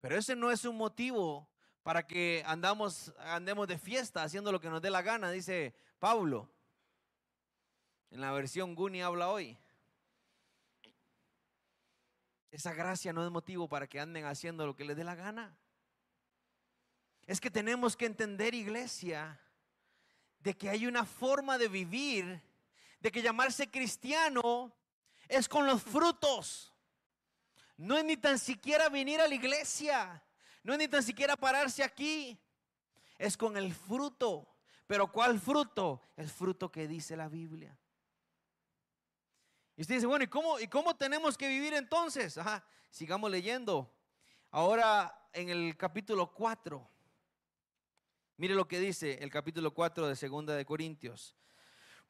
Pero 0.00 0.16
ese 0.16 0.34
no 0.34 0.50
es 0.50 0.64
un 0.64 0.78
motivo 0.78 1.50
para 1.82 2.06
que 2.06 2.42
andamos, 2.46 3.12
andemos 3.18 3.68
de 3.68 3.76
fiesta 3.76 4.22
haciendo 4.22 4.52
lo 4.52 4.60
que 4.60 4.70
nos 4.70 4.80
dé 4.80 4.88
la 4.88 5.02
gana, 5.02 5.30
dice 5.30 5.74
Pablo. 5.98 6.50
En 8.10 8.22
la 8.22 8.32
versión 8.32 8.74
Guni 8.74 9.02
habla 9.02 9.28
hoy. 9.28 9.58
Esa 12.52 12.74
gracia 12.74 13.14
no 13.14 13.24
es 13.24 13.30
motivo 13.30 13.66
para 13.66 13.86
que 13.86 13.98
anden 13.98 14.26
haciendo 14.26 14.66
lo 14.66 14.76
que 14.76 14.84
les 14.84 14.94
dé 14.94 15.04
la 15.04 15.14
gana. 15.14 15.56
Es 17.26 17.40
que 17.40 17.50
tenemos 17.50 17.96
que 17.96 18.04
entender, 18.04 18.54
iglesia, 18.54 19.40
de 20.38 20.54
que 20.54 20.68
hay 20.68 20.86
una 20.86 21.06
forma 21.06 21.56
de 21.56 21.68
vivir, 21.68 22.42
de 23.00 23.10
que 23.10 23.22
llamarse 23.22 23.70
cristiano 23.70 24.70
es 25.28 25.48
con 25.48 25.66
los 25.66 25.82
frutos. 25.82 26.74
No 27.78 27.96
es 27.96 28.04
ni 28.04 28.18
tan 28.18 28.38
siquiera 28.38 28.90
venir 28.90 29.22
a 29.22 29.28
la 29.28 29.34
iglesia. 29.34 30.22
No 30.62 30.74
es 30.74 30.78
ni 30.78 30.88
tan 30.88 31.02
siquiera 31.02 31.36
pararse 31.36 31.82
aquí. 31.82 32.38
Es 33.16 33.38
con 33.38 33.56
el 33.56 33.74
fruto. 33.74 34.46
Pero 34.86 35.10
¿cuál 35.10 35.40
fruto? 35.40 36.02
El 36.16 36.28
fruto 36.28 36.70
que 36.70 36.86
dice 36.86 37.16
la 37.16 37.28
Biblia. 37.28 37.78
Y 39.76 39.82
usted 39.82 39.96
dice, 39.96 40.06
bueno, 40.06 40.24
¿y 40.24 40.28
cómo, 40.28 40.60
¿y 40.60 40.68
cómo 40.68 40.96
tenemos 40.96 41.36
que 41.36 41.48
vivir 41.48 41.74
entonces? 41.74 42.36
Ajá, 42.38 42.64
sigamos 42.90 43.30
leyendo. 43.30 43.92
Ahora 44.50 45.28
en 45.32 45.48
el 45.48 45.76
capítulo 45.76 46.32
4. 46.32 46.88
Mire 48.36 48.54
lo 48.54 48.66
que 48.66 48.78
dice 48.78 49.18
el 49.22 49.30
capítulo 49.30 49.72
4 49.72 50.08
de 50.08 50.16
Segunda 50.16 50.54
de 50.54 50.64
Corintios. 50.64 51.36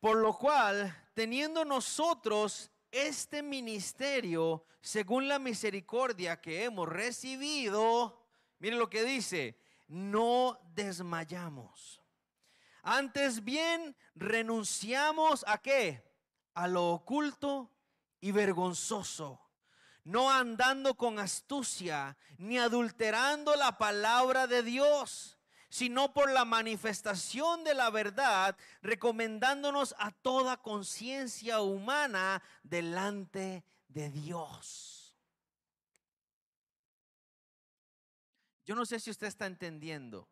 Por 0.00 0.16
lo 0.16 0.36
cual, 0.36 1.10
teniendo 1.14 1.64
nosotros 1.64 2.70
este 2.90 3.42
ministerio, 3.42 4.64
según 4.80 5.28
la 5.28 5.38
misericordia 5.38 6.40
que 6.40 6.64
hemos 6.64 6.88
recibido, 6.88 8.22
Mire 8.62 8.76
lo 8.76 8.88
que 8.88 9.02
dice, 9.02 9.58
no 9.88 10.56
desmayamos. 10.72 12.00
Antes 12.80 13.42
bien, 13.42 13.96
renunciamos 14.14 15.44
a 15.48 15.58
qué? 15.58 16.00
A 16.54 16.68
lo 16.68 16.90
oculto 16.90 17.70
y 18.20 18.30
vergonzoso, 18.32 19.40
no 20.04 20.30
andando 20.30 20.94
con 20.94 21.18
astucia, 21.18 22.16
ni 22.38 22.58
adulterando 22.58 23.56
la 23.56 23.78
palabra 23.78 24.46
de 24.46 24.62
Dios, 24.62 25.38
sino 25.68 26.12
por 26.12 26.30
la 26.30 26.44
manifestación 26.44 27.64
de 27.64 27.74
la 27.74 27.88
verdad, 27.90 28.56
recomendándonos 28.82 29.94
a 29.98 30.10
toda 30.10 30.58
conciencia 30.58 31.62
humana 31.62 32.42
delante 32.62 33.64
de 33.88 34.10
Dios. 34.10 35.16
Yo 38.64 38.74
no 38.74 38.86
sé 38.86 39.00
si 39.00 39.10
usted 39.10 39.26
está 39.26 39.46
entendiendo. 39.46 40.28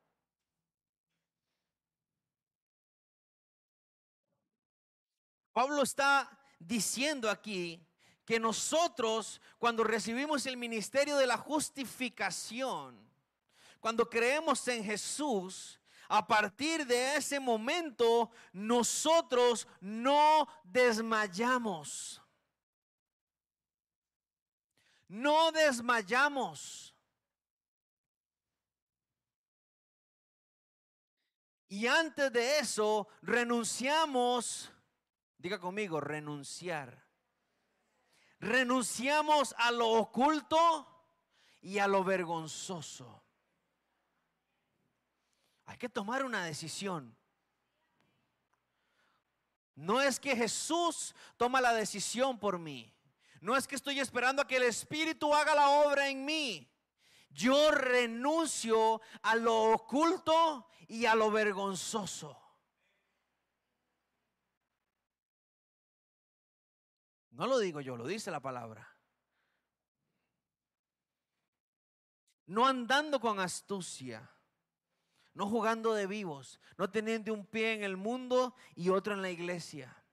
Pablo 5.53 5.83
está 5.83 6.31
diciendo 6.59 7.29
aquí 7.29 7.85
que 8.25 8.39
nosotros 8.39 9.41
cuando 9.59 9.83
recibimos 9.83 10.47
el 10.47 10.57
ministerio 10.57 11.17
de 11.17 11.27
la 11.27 11.37
justificación, 11.37 12.99
cuando 13.81 14.09
creemos 14.09 14.67
en 14.69 14.85
Jesús, 14.85 15.81
a 16.09 16.27
partir 16.27 16.87
de 16.87 17.17
ese 17.17 17.41
momento 17.41 18.31
nosotros 18.53 19.67
no 19.81 20.49
desmayamos. 20.65 22.21
No 25.09 25.51
desmayamos. 25.51 26.95
Y 31.69 31.87
antes 31.87 32.33
de 32.33 32.59
eso, 32.59 33.07
renunciamos, 33.23 34.71
diga 35.41 35.59
conmigo, 35.59 36.01
renunciar. 36.01 37.07
Renunciamos 38.39 39.55
a 39.59 39.71
lo 39.71 39.89
oculto 39.89 40.87
y 41.63 41.79
a 41.79 41.87
lo 41.87 42.05
vergonzoso. 42.05 43.23
Hay 45.67 45.79
que 45.79 45.89
tomar 45.89 46.25
una 46.25 46.45
decisión. 46.45 47.17
No 49.75 50.01
es 50.01 50.21
que 50.21 50.37
Jesús 50.37 51.15
toma 51.37 51.61
la 51.61 51.73
decisión 51.73 52.39
por 52.39 52.59
mí. 52.59 52.93
No 53.41 53.57
es 53.57 53.67
que 53.67 53.77
estoy 53.77 53.99
esperando 53.99 54.43
a 54.43 54.47
que 54.47 54.57
el 54.57 54.65
Espíritu 54.65 55.35
haga 55.35 55.55
la 55.55 55.71
obra 55.71 56.09
en 56.09 56.25
mí. 56.25 56.71
Yo 57.31 57.71
renuncio 57.71 59.01
a 59.23 59.37
lo 59.37 59.73
oculto 59.73 60.69
y 60.89 61.07
a 61.07 61.15
lo 61.15 61.31
vergonzoso. 61.31 62.50
No 67.41 67.47
lo 67.47 67.59
digo 67.59 67.81
yo, 67.81 67.97
lo 67.97 68.07
dice 68.07 68.31
la 68.31 68.41
palabra. 68.41 68.87
No 72.45 72.67
andando 72.67 73.19
con 73.19 73.41
astucia, 73.41 74.31
no 75.33 75.49
jugando 75.49 75.95
de 75.95 76.07
vivos, 76.07 76.61
no 76.77 76.91
teniendo 76.91 77.33
un 77.33 77.47
pie 77.47 77.73
en 77.73 77.83
el 77.83 77.97
mundo 77.97 78.55
y 78.75 78.91
otro 78.91 79.15
en 79.15 79.23
la 79.23 79.31
iglesia, 79.31 80.05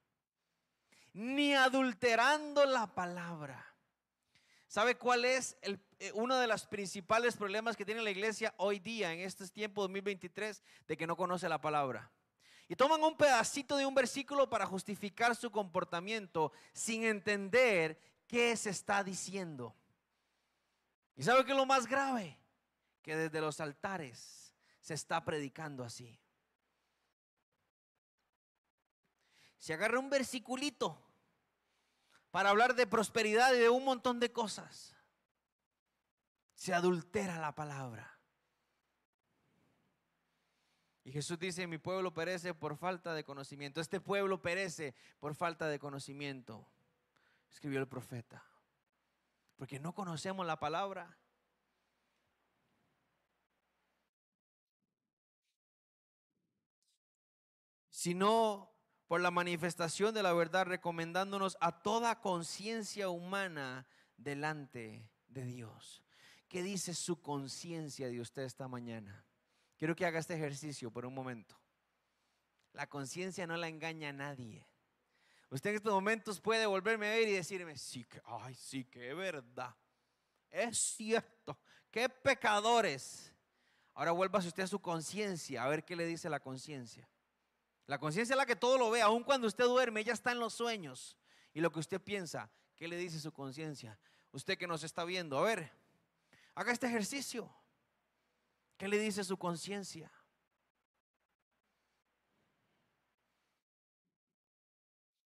ni 1.11 1.53
adulterando 1.53 2.63
la 2.63 2.95
palabra. 2.95 3.75
¿Sabe 4.69 4.97
cuál 4.97 5.25
es 5.25 5.57
eh, 5.63 5.77
uno 6.13 6.37
de 6.37 6.47
los 6.47 6.65
principales 6.65 7.35
problemas 7.35 7.75
que 7.75 7.83
tiene 7.83 8.01
la 8.03 8.11
iglesia 8.11 8.53
hoy 8.55 8.79
día, 8.79 9.11
en 9.11 9.19
este 9.19 9.45
tiempo 9.49 9.81
2023, 9.81 10.63
de 10.87 10.95
que 10.95 11.05
no 11.05 11.17
conoce 11.17 11.49
la 11.49 11.59
palabra. 11.59 12.09
Y 12.67 12.75
toman 12.75 13.03
un 13.03 13.15
pedacito 13.15 13.77
de 13.77 13.85
un 13.85 13.95
versículo 13.95 14.49
para 14.49 14.65
justificar 14.65 15.35
su 15.35 15.51
comportamiento 15.51 16.51
sin 16.73 17.05
entender 17.05 17.99
qué 18.27 18.55
se 18.57 18.69
está 18.69 19.03
diciendo. 19.03 19.75
¿Y 21.15 21.23
sabe 21.23 21.45
qué 21.45 21.51
es 21.51 21.57
lo 21.57 21.65
más 21.65 21.87
grave? 21.87 22.37
Que 23.01 23.15
desde 23.15 23.41
los 23.41 23.59
altares 23.61 24.53
se 24.81 24.93
está 24.93 25.23
predicando 25.23 25.83
así. 25.83 26.19
Se 29.57 29.73
agarra 29.73 29.99
un 29.99 30.09
versiculito 30.09 31.01
para 32.31 32.49
hablar 32.49 32.75
de 32.75 32.85
prosperidad 32.85 33.53
y 33.53 33.59
de 33.59 33.69
un 33.69 33.83
montón 33.83 34.19
de 34.19 34.31
cosas 34.31 34.97
se 36.57 36.73
adultera 36.73 37.39
la 37.39 37.53
palabra. 37.53 38.16
Y 41.07 41.11
Jesús 41.13 41.39
dice, 41.39 41.67
mi 41.67 41.77
pueblo 41.77 42.13
perece 42.13 42.53
por 42.53 42.75
falta 42.75 43.13
de 43.13 43.23
conocimiento. 43.23 43.79
Este 43.79 44.01
pueblo 44.01 44.41
perece 44.41 44.93
por 45.21 45.35
falta 45.35 45.69
de 45.69 45.79
conocimiento, 45.79 46.67
escribió 47.49 47.79
el 47.79 47.87
profeta. 47.87 48.43
Porque 49.55 49.79
no 49.79 49.95
conocemos 49.95 50.45
la 50.45 50.59
palabra. 50.59 51.17
Sino 57.89 58.69
por 59.07 59.21
la 59.21 59.31
manifestación 59.31 60.13
de 60.13 60.23
la 60.23 60.33
verdad, 60.33 60.65
recomendándonos 60.65 61.55
a 61.61 61.81
toda 61.83 62.19
conciencia 62.19 63.07
humana 63.07 63.87
delante 64.17 65.09
de 65.29 65.45
Dios. 65.45 66.03
¿Qué 66.49 66.63
dice 66.63 66.93
su 66.93 67.21
conciencia 67.21 68.09
de 68.09 68.19
usted 68.19 68.41
esta 68.41 68.67
mañana? 68.67 69.26
Quiero 69.77 69.95
que 69.95 70.05
haga 70.05 70.19
este 70.19 70.33
ejercicio 70.33 70.91
por 70.91 71.05
un 71.05 71.13
momento. 71.13 71.55
La 72.73 72.87
conciencia 72.87 73.47
no 73.47 73.57
la 73.57 73.67
engaña 73.67 74.09
a 74.09 74.13
nadie. 74.13 74.67
Usted 75.49 75.69
en 75.69 75.75
estos 75.77 75.93
momentos 75.93 76.41
puede 76.41 76.65
volverme 76.65 77.07
a 77.07 77.11
ver 77.11 77.27
y 77.27 77.33
decirme, 77.33 77.77
sí 77.77 78.03
que, 78.03 78.21
ay, 78.25 78.53
sí 78.55 78.83
que 78.83 79.11
es 79.11 79.15
verdad. 79.15 79.75
Es 80.49 80.77
cierto. 80.77 81.57
Qué 81.89 82.09
pecadores. 82.09 83.33
Ahora 83.93 84.11
vuélvase 84.11 84.47
usted 84.47 84.63
a 84.63 84.67
su 84.67 84.79
conciencia, 84.79 85.63
a 85.63 85.69
ver 85.69 85.85
qué 85.85 85.95
le 85.95 86.05
dice 86.05 86.29
la 86.29 86.39
conciencia. 86.39 87.09
La 87.85 87.97
conciencia 87.97 88.33
es 88.33 88.37
la 88.37 88.45
que 88.45 88.55
todo 88.55 88.77
lo 88.77 88.91
ve, 88.91 89.01
aun 89.01 89.23
cuando 89.23 89.47
usted 89.47 89.63
duerme, 89.63 90.01
ella 90.01 90.13
está 90.13 90.31
en 90.31 90.39
los 90.39 90.53
sueños. 90.53 91.17
Y 91.53 91.61
lo 91.61 91.71
que 91.71 91.79
usted 91.79 92.01
piensa, 92.01 92.51
¿qué 92.75 92.87
le 92.87 92.97
dice 92.97 93.19
su 93.19 93.31
conciencia? 93.31 93.97
Usted 94.31 94.57
que 94.57 94.67
nos 94.67 94.83
está 94.83 95.05
viendo, 95.05 95.37
a 95.37 95.43
ver, 95.43 95.71
Haga 96.57 96.71
este 96.71 96.87
ejercicio. 96.87 97.47
¿Qué 98.77 98.87
le 98.87 98.99
dice 98.99 99.23
su 99.23 99.37
conciencia? 99.37 100.11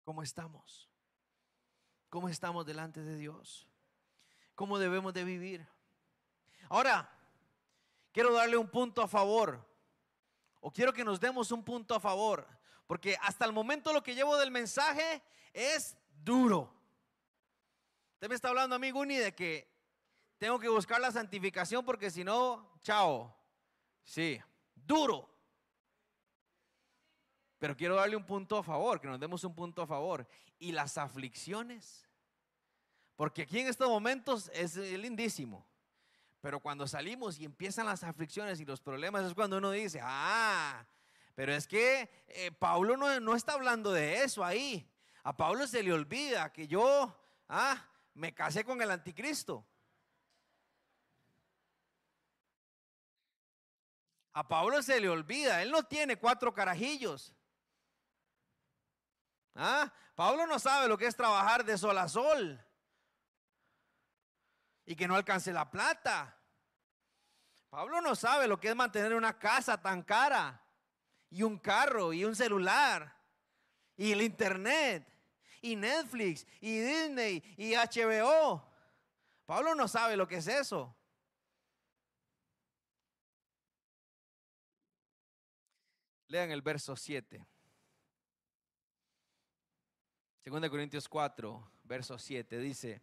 ¿Cómo 0.04 0.24
estamos? 0.24 0.90
¿Cómo 2.10 2.30
estamos 2.30 2.66
delante 2.66 3.04
de 3.04 3.16
Dios? 3.16 3.68
¿Cómo 4.56 4.80
debemos 4.80 5.14
de 5.14 5.24
vivir? 5.24 5.68
Ahora, 6.70 7.10
quiero 8.12 8.34
darle 8.34 8.58
un 8.58 8.70
punto 8.70 9.04
a 9.04 9.08
favor. 9.08 9.64
O 10.62 10.72
quiero 10.72 10.92
que 10.92 11.04
nos 11.04 11.20
demos 11.20 11.52
un 11.52 11.64
punto 11.64 11.94
a 11.94 12.00
favor. 12.00 12.48
Porque 12.88 13.18
hasta 13.22 13.46
el 13.46 13.54
momento 13.54 13.94
lo 13.94 14.02
que 14.02 14.16
llevo 14.16 14.38
del 14.38 14.50
mensaje 14.50 15.22
es 15.54 15.96
duro. 16.24 16.74
Usted 18.14 18.30
me 18.30 18.36
está 18.36 18.50
hablando 18.50 18.76
a 18.76 18.80
mí, 18.80 18.90
Guni, 18.90 19.18
de 19.18 19.36
que 19.36 19.77
tengo 20.38 20.60
que 20.60 20.70
buscar 20.70 21.02
la 21.02 21.12
santificación 21.12 21.84
porque 21.84 22.12
si 22.12 22.24
no, 22.24 22.80
chao. 22.82 23.36
Sí, 24.04 24.40
duro. 24.76 25.30
Pero 27.60 27.76
quiero 27.76 27.96
darle 27.96 28.16
un 28.16 28.26
punto 28.26 28.58
a 28.58 28.64
favor, 28.64 29.02
que 29.02 29.08
nos 29.08 29.20
demos 29.20 29.44
un 29.44 29.56
punto 29.56 29.82
a 29.82 29.88
favor. 29.88 30.28
Y 30.60 30.72
las 30.72 30.98
aflicciones. 30.98 32.08
Porque 33.16 33.42
aquí 33.42 33.60
en 33.60 33.68
estos 33.68 33.90
momentos 33.90 34.50
es 34.54 34.76
lindísimo. 34.76 35.68
Pero 36.40 36.60
cuando 36.60 36.88
salimos 36.88 37.40
y 37.40 37.46
empiezan 37.46 37.88
las 37.88 38.04
aflicciones 38.04 38.60
y 38.60 38.66
los 38.66 38.80
problemas 38.80 39.26
es 39.26 39.34
cuando 39.34 39.58
uno 39.58 39.72
dice, 39.72 40.00
ah, 40.04 40.86
pero 41.34 41.54
es 41.54 41.68
que 41.68 42.10
eh, 42.28 42.52
Pablo 42.52 42.96
no, 42.96 43.20
no, 43.20 43.36
está 43.36 43.54
hablando 43.54 43.92
de 43.92 44.24
eso 44.24 44.46
ahí. 44.46 44.88
A 45.24 45.36
Pablo 45.36 45.68
se 45.68 45.82
le 45.82 45.92
olvida 45.92 46.54
que 46.54 46.68
yo, 46.68 47.14
ah, 47.50 47.84
me 48.14 48.34
casé 48.36 48.64
con 48.64 48.82
el 48.82 48.92
anticristo. 48.92 49.66
A 54.38 54.48
Pablo 54.48 54.84
se 54.84 55.02
le 55.02 55.10
olvida, 55.10 55.64
él 55.64 55.72
no 55.72 55.82
tiene 55.82 56.16
cuatro 56.16 56.54
carajillos. 56.54 57.34
¿Ah? 59.56 59.92
Pablo 60.14 60.46
no 60.46 60.60
sabe 60.60 60.88
lo 60.88 60.96
que 60.96 61.08
es 61.08 61.16
trabajar 61.16 61.66
de 61.66 61.76
sol 61.76 61.98
a 61.98 62.08
sol 62.08 62.64
y 64.86 64.96
que 64.96 65.08
no 65.08 65.16
alcance 65.16 65.52
la 65.52 65.72
plata. 65.72 66.38
Pablo 67.72 68.00
no 68.00 68.16
sabe 68.16 68.48
lo 68.48 68.60
que 68.60 68.70
es 68.70 68.76
mantener 68.76 69.16
una 69.16 69.40
casa 69.40 69.82
tan 69.82 70.04
cara 70.04 70.64
y 71.32 71.42
un 71.42 71.58
carro 71.58 72.14
y 72.14 72.24
un 72.24 72.36
celular 72.36 73.18
y 73.96 74.12
el 74.12 74.22
internet 74.22 75.12
y 75.64 75.76
Netflix 75.76 76.46
y 76.62 76.78
Disney 76.80 77.56
y 77.58 77.74
HBO. 77.74 78.72
Pablo 79.48 79.74
no 79.74 79.88
sabe 79.88 80.16
lo 80.16 80.28
que 80.28 80.36
es 80.38 80.48
eso. 80.48 80.96
Lean 86.28 86.52
el 86.52 86.62
verso 86.62 86.96
7. 86.96 87.46
Segunda 90.44 90.70
Corintios 90.70 91.08
4, 91.10 91.72
verso 91.84 92.18
7 92.18 92.60
dice, 92.60 93.02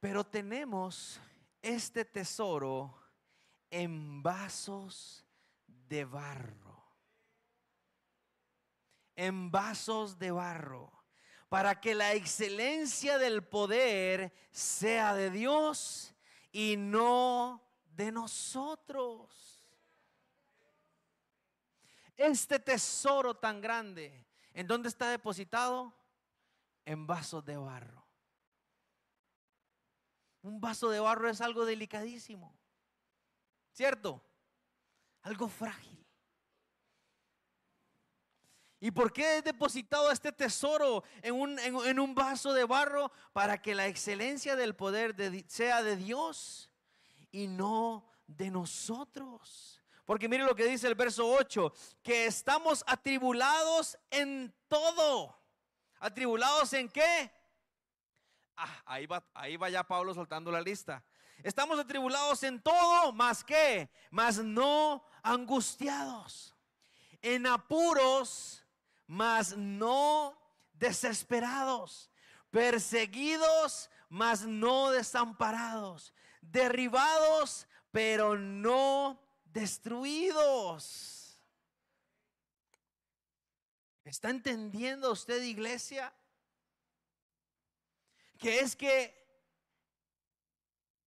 pero 0.00 0.24
tenemos 0.24 1.20
este 1.62 2.04
tesoro 2.04 2.94
en 3.70 4.22
vasos 4.22 5.24
de 5.66 6.04
barro. 6.04 6.84
En 9.14 9.50
vasos 9.50 10.18
de 10.18 10.30
barro. 10.30 10.92
Para 11.48 11.80
que 11.80 11.94
la 11.94 12.12
excelencia 12.12 13.18
del 13.18 13.42
poder 13.42 14.32
sea 14.50 15.14
de 15.14 15.30
Dios 15.30 16.14
y 16.52 16.76
no 16.76 17.62
de 17.94 18.12
nosotros. 18.12 19.55
Este 22.16 22.58
tesoro 22.58 23.34
tan 23.34 23.60
grande 23.60 24.26
¿En 24.56 24.66
dónde 24.66 24.88
está 24.88 25.10
depositado? 25.10 25.92
En 26.86 27.06
vasos 27.06 27.44
de 27.44 27.58
barro. 27.58 28.06
Un 30.40 30.58
vaso 30.62 30.88
de 30.88 30.98
barro 30.98 31.28
es 31.28 31.42
algo 31.42 31.66
delicadísimo. 31.66 32.58
¿Cierto? 33.70 34.24
Algo 35.20 35.46
frágil. 35.48 36.02
¿Y 38.80 38.90
por 38.92 39.12
qué 39.12 39.38
es 39.38 39.44
depositado 39.44 40.10
este 40.10 40.32
tesoro 40.32 41.04
en 41.20 41.34
un, 41.34 41.58
en, 41.58 42.00
un, 42.00 42.14
vaso 42.14 42.54
de 42.54 42.64
barro? 42.64 43.12
Para 43.34 43.60
que 43.60 43.74
la 43.74 43.88
excelencia 43.88 44.56
del 44.56 44.74
poder 44.74 45.14
sea 45.48 45.82
de 45.82 45.96
Dios 45.96 46.70
y 47.30 47.46
no 47.46 48.08
de 48.26 48.50
nosotros. 48.50 49.84
Porque 50.06 50.28
mire 50.28 50.44
lo 50.44 50.54
que 50.54 50.64
dice 50.64 50.86
el 50.86 50.94
verso 50.94 51.26
8, 51.26 51.72
que 52.00 52.26
estamos 52.26 52.84
atribulados 52.86 53.98
en 54.08 54.54
todo. 54.68 55.36
¿Atribulados 55.98 56.72
en 56.74 56.88
qué? 56.88 57.32
Ah, 58.56 58.82
ahí 58.86 59.06
va, 59.06 59.26
ahí 59.34 59.56
va 59.56 59.68
ya 59.68 59.82
Pablo 59.82 60.14
soltando 60.14 60.52
la 60.52 60.60
lista. 60.60 61.04
Estamos 61.42 61.78
atribulados 61.80 62.42
en 62.44 62.62
todo, 62.62 63.12
más 63.12 63.42
que, 63.42 63.90
más 64.10 64.38
no 64.38 65.04
angustiados. 65.24 66.54
En 67.20 67.44
apuros, 67.44 68.64
más 69.08 69.56
no 69.56 70.38
desesperados. 70.72 72.12
Perseguidos, 72.52 73.90
más 74.08 74.46
no 74.46 74.92
desamparados. 74.92 76.14
Derribados, 76.40 77.66
pero 77.90 78.38
no 78.38 79.25
destruidos. 79.56 81.40
¿Está 84.04 84.28
entendiendo 84.28 85.10
usted, 85.10 85.42
iglesia? 85.42 86.12
Que 88.38 88.60
es 88.60 88.76
que 88.76 89.16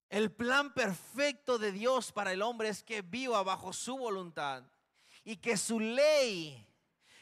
el 0.09 0.31
plan 0.31 0.73
perfecto 0.73 1.59
de 1.59 1.71
Dios 1.71 2.11
para 2.11 2.33
el 2.33 2.41
hombre 2.41 2.69
es 2.69 2.81
que 2.81 3.03
viva 3.03 3.43
bajo 3.43 3.71
su 3.71 3.95
voluntad 3.95 4.63
y 5.23 5.37
que 5.37 5.55
su 5.55 5.79
ley, 5.79 6.67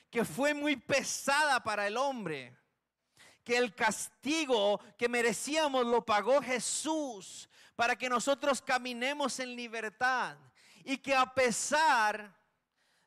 que 0.10 0.24
fue 0.24 0.54
muy 0.54 0.78
pesada 0.78 1.62
para 1.62 1.88
el 1.88 1.98
hombre, 1.98 2.58
que 3.44 3.58
el 3.58 3.76
castigo 3.76 4.80
que 4.98 5.10
merecíamos 5.10 5.86
lo 5.86 6.06
pagó 6.06 6.42
Jesús 6.42 7.50
para 7.76 7.98
que 7.98 8.08
nosotros 8.08 8.62
caminemos 8.62 9.42
en 9.42 9.58
libertad 9.58 10.38
y 10.88 11.00
que 11.00 11.13
a 11.13 11.34
pesar 11.34 12.34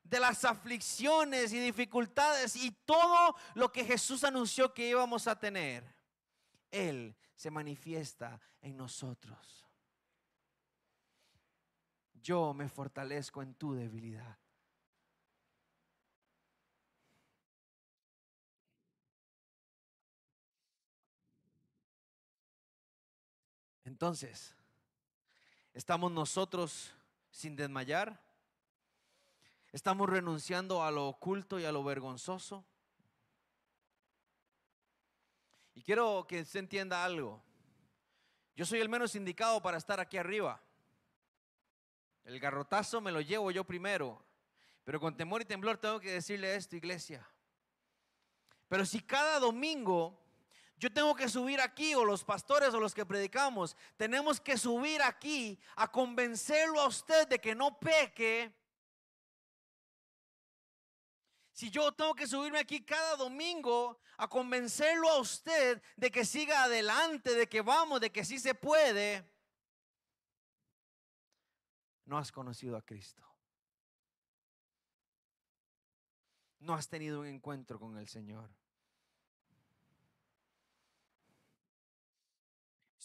de 0.03 0.21
las 0.21 0.45
aflicciones 0.45 1.51
y 1.51 1.59
dificultades 1.61 2.55
y 2.55 2.71
todo 2.85 3.35
lo 3.55 3.73
que 3.73 3.87
Jesús 3.87 4.23
anunció 4.23 4.75
que 4.75 4.87
íbamos 4.87 5.27
a 5.27 5.41
tener, 5.41 5.83
Él 6.71 7.17
se 7.35 7.51
manifiesta 7.51 8.39
en 8.61 8.77
nosotros. 8.77 9.67
Yo 12.13 12.53
me 12.53 12.69
fortalezco 12.69 13.41
en 13.41 13.55
tu 13.55 13.73
debilidad. 13.73 14.39
Entonces, 23.87 24.55
estamos 25.73 26.13
nosotros 26.13 26.93
sin 27.41 27.57
desmayar? 27.57 28.21
¿Estamos 29.73 30.11
renunciando 30.11 30.83
a 30.83 30.91
lo 30.91 31.09
oculto 31.09 31.59
y 31.59 31.65
a 31.65 31.73
lo 31.73 31.83
vergonzoso? 31.83 32.65
Y 35.75 35.83
quiero 35.83 36.27
que 36.29 36.45
se 36.45 36.59
entienda 36.59 37.03
algo. 37.03 37.43
Yo 38.55 38.67
soy 38.67 38.81
el 38.81 38.91
menos 38.91 39.15
indicado 39.15 39.63
para 39.63 39.79
estar 39.79 40.01
aquí 40.01 40.19
arriba. 40.19 40.61
El 42.25 42.39
garrotazo 42.39 43.01
me 43.01 43.11
lo 43.11 43.23
llevo 43.23 43.51
yo 43.51 43.65
primero. 43.65 44.23
Pero 44.85 45.01
con 45.01 45.17
temor 45.17 45.41
y 45.41 45.47
temblor 45.47 45.79
tengo 45.79 45.99
que 45.99 46.13
decirle 46.13 46.55
esto, 46.55 46.77
iglesia. 46.77 47.27
Pero 48.69 48.85
si 48.85 49.01
cada 49.01 49.39
domingo 49.39 50.21
yo 50.81 50.91
tengo 50.91 51.15
que 51.15 51.29
subir 51.29 51.61
aquí, 51.61 51.95
o 51.95 52.07
los 52.07 52.25
pastores 52.25 52.73
o 52.73 52.81
los 52.81 52.95
que 52.95 53.05
predicamos, 53.05 53.77
tenemos 53.99 54.41
que 54.41 54.57
subir 54.57 55.03
aquí 55.03 55.61
a 55.77 55.93
convencerlo 55.93 56.81
a 56.81 56.89
usted 56.89 57.29
de 57.29 57.39
que 57.39 57.55
no 57.55 57.79
peque. 57.79 58.51
Si 61.53 61.71
yo 61.71 61.93
tengo 61.93 62.15
que 62.15 62.27
subirme 62.27 62.59
aquí 62.59 62.83
cada 62.83 63.17
domingo 63.17 64.01
a 64.17 64.27
convencerlo 64.27 65.11
a 65.11 65.19
usted 65.19 65.83
de 65.97 66.11
que 66.11 66.25
siga 66.25 66.65
adelante, 66.65 67.35
de 67.35 67.47
que 67.47 67.61
vamos, 67.61 68.01
de 68.01 68.11
que 68.11 68.25
sí 68.25 68.39
se 68.39 68.55
puede, 68.55 69.23
no 72.07 72.17
has 72.17 72.33
conocido 72.33 72.79
a 72.79 72.83
Cristo. 72.83 73.23
No 76.61 76.73
has 76.73 76.89
tenido 76.89 77.21
un 77.21 77.27
encuentro 77.27 77.79
con 77.79 77.99
el 77.99 78.09
Señor. 78.09 78.60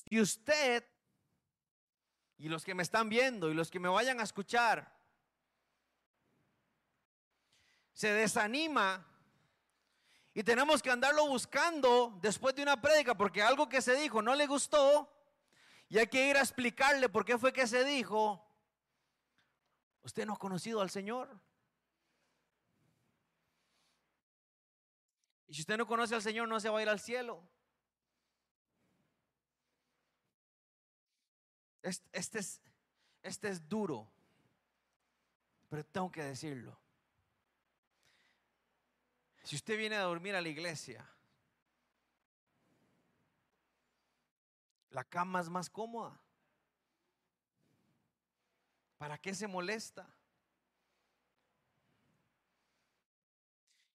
Si 0.08 0.20
usted 0.20 0.86
y 2.38 2.50
los 2.50 2.64
que 2.64 2.76
me 2.76 2.84
están 2.84 3.10
viendo 3.10 3.50
y 3.50 3.54
los 3.54 3.72
que 3.72 3.80
me 3.80 3.90
vayan 3.90 4.20
a 4.20 4.24
escuchar, 4.24 4.94
se 7.94 8.12
desanima 8.12 9.06
y 10.34 10.44
tenemos 10.44 10.84
que 10.84 10.92
andarlo 10.92 11.28
buscando 11.28 12.18
después 12.22 12.54
de 12.56 12.64
una 12.64 12.80
prédica 12.80 13.16
porque 13.16 13.42
algo 13.42 13.70
que 13.70 13.82
se 13.82 13.96
dijo 13.96 14.22
no 14.22 14.36
le 14.36 14.48
gustó 14.48 15.10
y 15.88 15.98
hay 15.98 16.08
que 16.08 16.30
ir 16.30 16.36
a 16.36 16.42
explicarle 16.42 17.10
por 17.10 17.24
qué 17.24 17.38
fue 17.38 17.54
que 17.54 17.68
se 17.68 17.84
dijo, 17.84 18.46
usted 20.02 20.26
no 20.26 20.34
ha 20.34 20.40
conocido 20.40 20.82
al 20.82 20.90
Señor. 20.90 21.40
Y 25.48 25.54
si 25.54 25.62
usted 25.62 25.78
no 25.78 25.86
conoce 25.86 26.16
al 26.16 26.22
Señor, 26.22 26.48
no 26.48 26.60
se 26.60 26.70
va 26.70 26.80
a 26.80 26.82
ir 26.82 26.90
al 26.90 27.00
cielo. 27.00 27.48
Este, 31.86 32.40
es, 32.40 32.62
este 33.22 33.48
es 33.48 33.70
duro, 33.70 34.10
pero 35.70 35.86
tengo 35.86 36.12
que 36.12 36.24
decirlo. 36.24 36.76
Si 39.44 39.56
usted 39.56 39.78
viene 39.78 39.96
a 39.96 40.02
dormir 40.02 40.34
a 40.36 40.42
la 40.42 40.50
iglesia, 40.50 41.08
la 44.90 45.04
cama 45.04 45.42
es 45.42 45.50
más 45.50 45.70
cómoda. 45.70 46.20
¿Para 48.98 49.20
qué 49.20 49.36
se 49.36 49.46
molesta? 49.46 50.10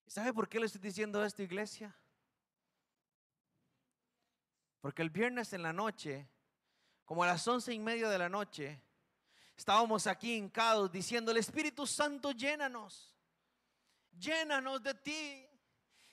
¿Sabe 0.06 0.32
por 0.32 0.48
qué 0.48 0.60
le 0.60 0.66
estoy 0.66 0.80
diciendo 0.80 1.24
esto, 1.24 1.42
iglesia? 1.42 1.92
Porque 4.80 5.02
el 5.02 5.10
viernes 5.10 5.52
en 5.52 5.64
la 5.64 5.72
noche, 5.72 6.28
como 7.10 7.24
a 7.24 7.26
las 7.26 7.48
once 7.48 7.74
y 7.74 7.80
media 7.80 8.08
de 8.08 8.18
la 8.18 8.28
noche, 8.28 8.80
estábamos 9.56 10.06
aquí 10.06 10.36
hincados 10.36 10.92
diciendo, 10.92 11.32
el 11.32 11.38
Espíritu 11.38 11.84
Santo 11.84 12.30
llénanos 12.30 13.10
llénanos 14.16 14.80
de 14.80 14.94
ti. 14.94 15.44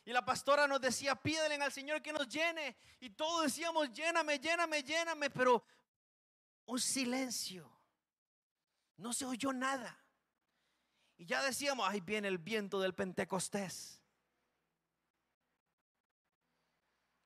Y 0.05 0.11
la 0.11 0.25
pastora 0.25 0.65
nos 0.65 0.81
decía, 0.81 1.13
pídele 1.15 1.53
al 1.53 1.71
Señor 1.71 2.01
que 2.01 2.11
nos 2.11 2.27
llene. 2.27 2.75
Y 2.99 3.11
todos 3.11 3.43
decíamos, 3.43 3.93
lléname, 3.93 4.39
lléname, 4.39 4.81
lléname. 4.81 5.29
Pero 5.29 5.63
un 6.65 6.79
silencio. 6.79 7.71
No 8.95 9.13
se 9.13 9.25
oyó 9.25 9.53
nada. 9.53 10.03
Y 11.15 11.27
ya 11.27 11.43
decíamos, 11.43 11.87
ahí 11.87 12.01
viene 12.01 12.27
el 12.27 12.39
viento 12.39 12.79
del 12.79 12.95
Pentecostés. 12.95 14.01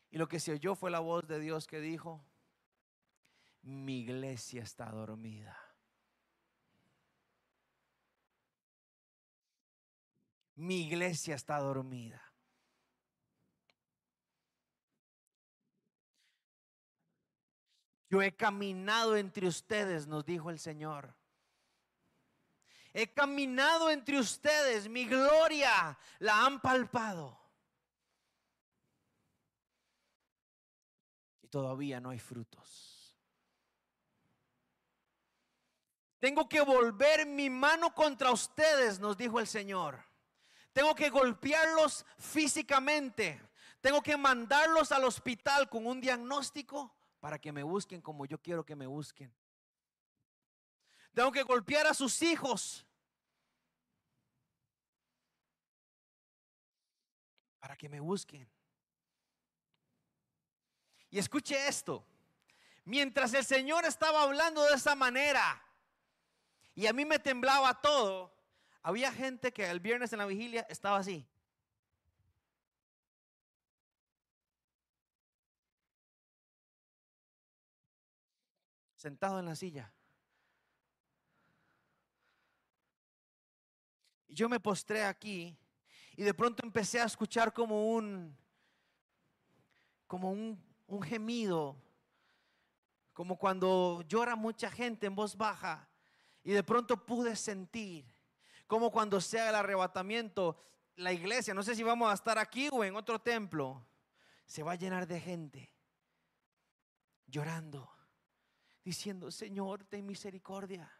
Y 0.10 0.18
lo 0.18 0.28
que 0.28 0.42
se 0.42 0.52
oyó 0.52 0.76
fue 0.76 0.92
la 0.92 1.00
voz 1.00 1.26
de 1.26 1.40
Dios 1.40 1.68
que 1.68 1.80
dijo, 1.80 2.22
mi 3.64 4.00
iglesia 4.00 4.64
está 4.64 4.90
dormida. 4.90 5.58
mi 10.62 10.82
iglesia 10.82 11.36
está 11.36 11.58
dormida. 11.60 12.22
Yo 18.10 18.22
he 18.22 18.36
caminado 18.36 19.18
entre 19.18 19.48
ustedes, 19.48 20.06
nos 20.06 20.24
dijo 20.24 20.50
el 20.52 20.60
Señor. 20.60 21.16
He 22.94 23.12
caminado 23.12 23.90
entre 23.90 24.20
ustedes, 24.20 24.88
mi 24.88 25.06
gloria 25.06 25.98
la 26.20 26.46
han 26.46 26.62
palpado. 26.62 27.40
Y 31.42 31.48
todavía 31.48 32.00
no 32.00 32.10
hay 32.10 32.20
frutos. 32.20 32.91
Tengo 36.22 36.48
que 36.48 36.62
volver 36.62 37.26
mi 37.26 37.50
mano 37.50 37.96
contra 37.96 38.32
ustedes, 38.32 39.00
nos 39.00 39.18
dijo 39.18 39.40
el 39.40 39.48
Señor. 39.48 40.06
Tengo 40.72 40.94
que 40.94 41.10
golpearlos 41.10 42.06
físicamente. 42.20 43.42
Tengo 43.82 44.04
que 44.04 44.16
mandarlos 44.16 44.92
al 44.92 45.04
hospital 45.04 45.68
con 45.68 45.88
un 45.88 46.00
diagnóstico 46.00 46.94
para 47.20 47.40
que 47.40 47.52
me 47.52 47.64
busquen 47.64 48.02
como 48.02 48.28
yo 48.28 48.40
quiero 48.40 48.64
que 48.64 48.76
me 48.76 48.86
busquen. 48.86 49.34
Tengo 51.16 51.32
que 51.32 51.42
golpear 51.42 51.88
a 51.88 51.96
sus 51.96 52.22
hijos 52.22 52.86
para 57.60 57.76
que 57.76 57.90
me 57.90 58.00
busquen. 58.00 58.48
Y 61.10 61.18
escuche 61.18 61.68
esto. 61.68 62.06
Mientras 62.86 63.34
el 63.34 63.44
Señor 63.44 63.86
estaba 63.86 64.22
hablando 64.22 64.64
de 64.66 64.76
esa 64.76 64.94
manera 64.94 65.66
y 66.74 66.88
a 66.88 66.94
mí 66.94 67.06
me 67.06 67.20
temblaba 67.20 67.82
todo, 67.82 68.34
había 68.82 69.12
gente 69.12 69.52
que 69.52 69.70
el 69.70 69.80
viernes 69.80 70.12
en 70.14 70.20
la 70.20 70.26
vigilia 70.26 70.66
estaba 70.70 70.98
así. 70.98 71.28
Sentado 78.96 79.40
en 79.40 79.46
la 79.46 79.56
silla. 79.56 79.92
Y 84.28 84.36
yo 84.36 84.48
me 84.48 84.60
postré 84.60 85.04
aquí 85.04 85.58
y 86.16 86.24
de 86.24 86.34
pronto 86.34 86.64
empecé 86.64 87.02
a 87.02 87.06
escuchar 87.06 87.54
como 87.54 87.92
un 87.94 88.38
como 90.08 90.32
un, 90.32 90.62
un 90.88 91.02
gemido, 91.02 91.76
como 93.14 93.38
cuando 93.38 94.04
llora 94.08 94.36
mucha 94.36 94.70
gente 94.70 95.08
en 95.08 95.16
voz 95.16 95.38
baja 95.38 95.91
y 96.44 96.52
de 96.52 96.64
pronto 96.64 97.06
pude 97.06 97.36
sentir 97.36 98.06
como 98.68 98.90
cuando 98.90 99.20
sea 99.20 99.50
el 99.50 99.56
arrebatamiento, 99.56 100.58
la 100.96 101.12
iglesia, 101.12 101.54
no 101.54 101.62
sé 101.62 101.76
si 101.76 101.84
vamos 101.84 102.10
a 102.10 102.14
estar 102.14 102.38
aquí 102.38 102.70
o 102.72 102.84
en 102.84 102.96
otro 102.96 103.20
templo, 103.20 103.86
se 104.46 104.64
va 104.64 104.74
a 104.74 104.76
llenar 104.76 105.08
de 105.08 105.20
gente 105.20 105.74
llorando, 107.28 107.90
diciendo, 108.84 109.30
Señor, 109.30 109.84
ten 109.86 110.06
misericordia. 110.06 110.92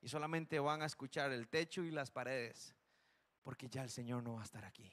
Y 0.00 0.08
solamente 0.08 0.58
van 0.58 0.82
a 0.82 0.86
escuchar 0.86 1.32
el 1.32 1.48
techo 1.48 1.82
y 1.82 1.90
las 1.90 2.10
paredes, 2.10 2.74
porque 3.42 3.68
ya 3.68 3.82
el 3.82 3.90
Señor 3.90 4.22
no 4.22 4.34
va 4.34 4.40
a 4.40 4.44
estar 4.44 4.64
aquí. 4.64 4.92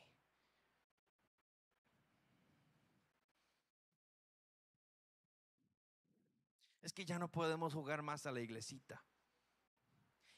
Es 6.89 6.93
que 6.93 7.05
ya 7.05 7.19
no 7.19 7.27
podemos 7.27 7.71
jugar 7.75 8.01
más 8.01 8.25
a 8.25 8.31
la 8.31 8.39
iglesita. 8.39 8.99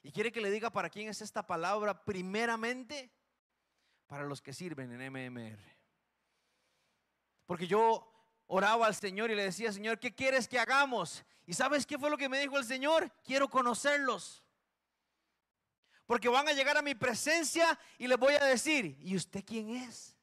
Y 0.04 0.12
quiere 0.12 0.34
que 0.34 0.42
le 0.42 0.52
diga 0.52 0.70
para 0.70 0.90
quién 0.90 1.08
es 1.08 1.22
esta 1.22 1.48
palabra 1.48 2.04
primeramente 2.04 3.10
para 4.06 4.26
los 4.26 4.42
que 4.42 4.52
sirven 4.52 4.92
en 4.92 5.14
MMR. 5.14 5.62
Porque 7.46 7.68
yo 7.68 8.06
oraba 8.48 8.86
al 8.86 8.96
Señor 8.96 9.32
y 9.32 9.36
le 9.36 9.46
decía, 9.46 9.72
Señor, 9.72 9.98
¿qué 9.98 10.14
quieres 10.14 10.50
que 10.50 10.60
hagamos? 10.60 11.24
¿Y 11.46 11.54
sabes 11.54 11.86
qué 11.86 11.98
fue 11.98 12.10
lo 12.10 12.18
que 12.18 12.28
me 12.28 12.42
dijo 12.42 12.58
el 12.58 12.66
Señor? 12.66 13.10
Quiero 13.24 13.48
conocerlos. 13.50 14.44
Porque 16.06 16.28
van 16.28 16.50
a 16.50 16.52
llegar 16.52 16.76
a 16.76 16.82
mi 16.82 16.96
presencia 16.96 17.80
y 17.98 18.10
les 18.10 18.18
voy 18.18 18.34
a 18.34 18.44
decir, 18.44 18.98
¿y 19.00 19.16
usted 19.16 19.46
quién 19.46 19.70
es? 19.70 20.18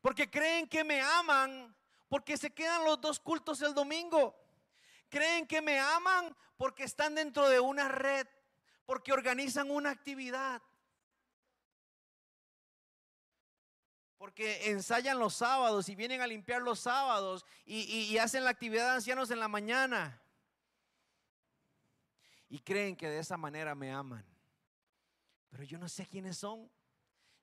Porque 0.00 0.30
creen 0.30 0.66
que 0.66 0.82
me 0.82 1.02
aman 1.02 1.76
porque 2.14 2.36
se 2.36 2.54
quedan 2.54 2.84
los 2.84 3.00
dos 3.00 3.18
cultos 3.18 3.60
el 3.60 3.74
domingo. 3.74 4.36
Creen 5.08 5.48
que 5.48 5.60
me 5.60 5.80
aman 5.80 6.32
porque 6.56 6.84
están 6.84 7.16
dentro 7.16 7.48
de 7.48 7.58
una 7.58 7.88
red, 7.88 8.24
porque 8.86 9.12
organizan 9.12 9.68
una 9.68 9.90
actividad. 9.90 10.62
Porque 14.16 14.70
ensayan 14.70 15.18
los 15.18 15.34
sábados 15.34 15.88
y 15.88 15.96
vienen 15.96 16.20
a 16.20 16.28
limpiar 16.28 16.62
los 16.62 16.78
sábados 16.78 17.44
y, 17.66 18.16
hacen 18.18 18.44
la 18.44 18.50
actividad 18.50 18.90
de 18.90 18.94
ancianos 18.94 19.32
en 19.32 19.40
la 19.40 19.48
mañana. 19.48 20.22
Y 22.48 22.60
creen 22.60 22.94
que 22.94 23.08
de 23.08 23.18
esa 23.18 23.36
manera 23.36 23.74
me 23.74 23.90
aman. 23.90 24.24
Pero 25.50 25.64
yo 25.64 25.78
no 25.78 25.88
sé 25.88 26.06
quiénes 26.06 26.38
son. 26.38 26.70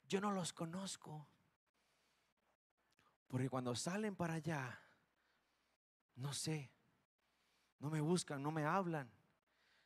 Yo 0.08 0.22
no 0.22 0.32
los 0.32 0.54
conozco. 0.54 1.28
Porque 3.32 3.50
cuando 3.50 3.74
salen 3.74 4.14
para 4.14 4.34
allá, 4.34 4.78
no 6.16 6.34
sé. 6.34 6.70
No 7.80 7.90
me 7.90 8.02
buscan, 8.02 8.44
no 8.44 8.52
me 8.52 8.66
hablan. 8.66 9.10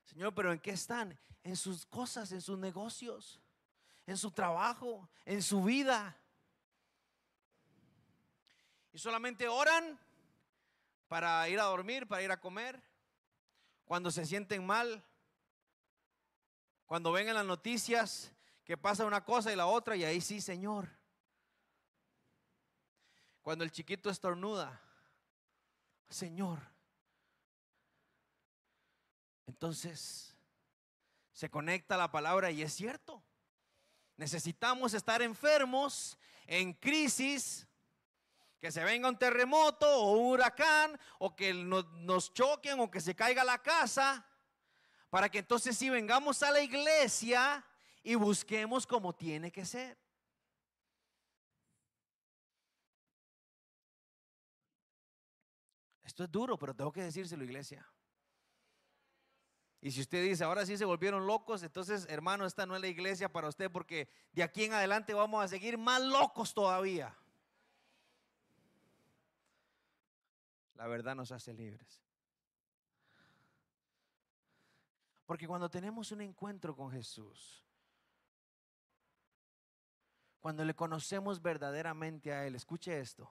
Señor, 0.03 0.33
pero 0.33 0.51
¿en 0.51 0.59
qué 0.59 0.71
están? 0.71 1.17
En 1.43 1.55
sus 1.55 1.85
cosas, 1.85 2.31
en 2.31 2.41
sus 2.41 2.57
negocios, 2.57 3.39
en 4.07 4.17
su 4.17 4.31
trabajo, 4.31 5.07
en 5.25 5.43
su 5.43 5.63
vida. 5.63 6.17
Y 8.91 8.97
solamente 8.97 9.47
oran 9.47 9.99
para 11.07 11.47
ir 11.47 11.59
a 11.59 11.65
dormir, 11.65 12.07
para 12.07 12.23
ir 12.23 12.31
a 12.31 12.41
comer, 12.41 12.81
cuando 13.85 14.09
se 14.09 14.25
sienten 14.25 14.65
mal, 14.65 15.05
cuando 16.87 17.11
ven 17.11 17.29
en 17.29 17.35
las 17.35 17.45
noticias 17.45 18.31
que 18.63 18.75
pasa 18.75 19.05
una 19.05 19.23
cosa 19.23 19.53
y 19.53 19.55
la 19.55 19.67
otra, 19.67 19.95
y 19.95 20.03
ahí 20.03 20.19
sí, 20.19 20.41
Señor. 20.41 20.89
Cuando 23.45 23.63
el 23.63 23.69
chiquito 23.69 24.09
estornuda, 24.09 24.81
Señor. 26.09 26.57
Entonces, 29.45 30.35
se 31.31 31.51
conecta 31.51 31.95
la 31.95 32.09
palabra 32.09 32.49
y 32.49 32.63
es 32.63 32.73
cierto. 32.73 33.21
Necesitamos 34.17 34.95
estar 34.95 35.21
enfermos, 35.21 36.17
en 36.47 36.73
crisis, 36.73 37.67
que 38.59 38.71
se 38.71 38.83
venga 38.83 39.09
un 39.09 39.19
terremoto 39.19 39.87
o 39.95 40.13
un 40.13 40.31
huracán, 40.31 40.99
o 41.19 41.35
que 41.35 41.53
nos, 41.53 42.33
choquen 42.33 42.79
o 42.79 42.89
que 42.89 42.99
se 42.99 43.15
caiga 43.15 43.43
la 43.43 43.61
casa, 43.61 44.25
para 45.11 45.29
que 45.29 45.37
entonces 45.37 45.77
si 45.77 45.91
vengamos 45.91 46.41
a 46.41 46.49
la 46.49 46.61
iglesia 46.61 47.63
y 48.01 48.15
busquemos 48.15 48.87
como 48.87 49.13
tiene 49.13 49.51
que 49.51 49.65
ser. 49.65 50.03
Esto 56.15 56.23
es 56.23 56.31
duro, 56.31 56.57
pero 56.57 56.73
tengo 56.73 56.93
que 56.93 57.03
decírselo, 57.03 57.43
iglesia. 57.43 57.85
Y 59.81 59.91
si 59.91 59.99
usted 59.99 60.23
dice, 60.23 60.45
ahora 60.45 60.65
sí 60.65 60.77
se 60.77 60.85
volvieron 60.85 61.27
locos, 61.27 61.61
entonces, 61.61 62.07
hermano, 62.09 62.45
esta 62.45 62.65
no 62.65 62.73
es 62.73 62.79
la 62.79 62.87
iglesia 62.87 63.27
para 63.27 63.49
usted, 63.49 63.69
porque 63.69 64.07
de 64.31 64.41
aquí 64.41 64.63
en 64.63 64.71
adelante 64.71 65.13
vamos 65.13 65.43
a 65.43 65.49
seguir 65.49 65.77
más 65.77 66.01
locos 66.01 66.53
todavía. 66.53 67.13
La 70.75 70.87
verdad 70.87 71.15
nos 71.15 71.33
hace 71.33 71.53
libres. 71.53 72.01
Porque 75.25 75.49
cuando 75.49 75.69
tenemos 75.69 76.13
un 76.13 76.21
encuentro 76.21 76.77
con 76.77 76.91
Jesús, 76.91 77.61
cuando 80.39 80.63
le 80.63 80.73
conocemos 80.75 81.41
verdaderamente 81.41 82.31
a 82.31 82.47
Él, 82.47 82.55
escuche 82.55 83.01
esto, 83.01 83.29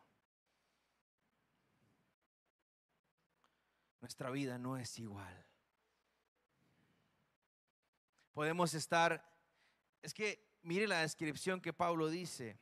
nuestra 4.05 4.29
vida 4.29 4.59
no 4.59 4.77
es 4.77 4.99
igual. 4.99 5.47
Podemos 8.35 8.75
estar, 8.75 9.27
es 10.03 10.13
que 10.13 10.59
mire 10.61 10.87
la 10.87 11.01
descripción 11.01 11.59
que 11.59 11.73
Pablo 11.73 12.11
dice, 12.11 12.61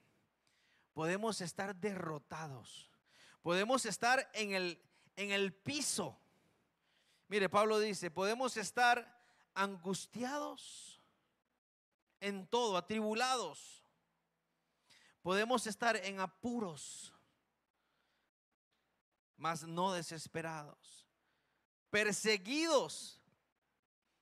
podemos 0.93 1.41
estar 1.41 1.75
derrotados, 1.75 2.93
podemos 3.43 3.87
estar 3.87 4.31
en 4.35 4.53
el, 4.53 4.81
en 5.17 5.33
el 5.33 5.53
piso. 5.53 6.17
Mire, 7.27 7.49
Pablo 7.49 7.81
dice, 7.81 8.09
podemos 8.13 8.57
estar 8.57 9.21
angustiados 9.53 11.03
en 12.21 12.47
todo, 12.47 12.77
atribulados. 12.77 13.83
Podemos 15.23 15.67
estar 15.67 15.97
en 15.97 16.21
apuros, 16.21 17.13
mas 19.37 19.65
no 19.65 19.93
desesperados 19.93 21.02
perseguidos, 21.93 23.21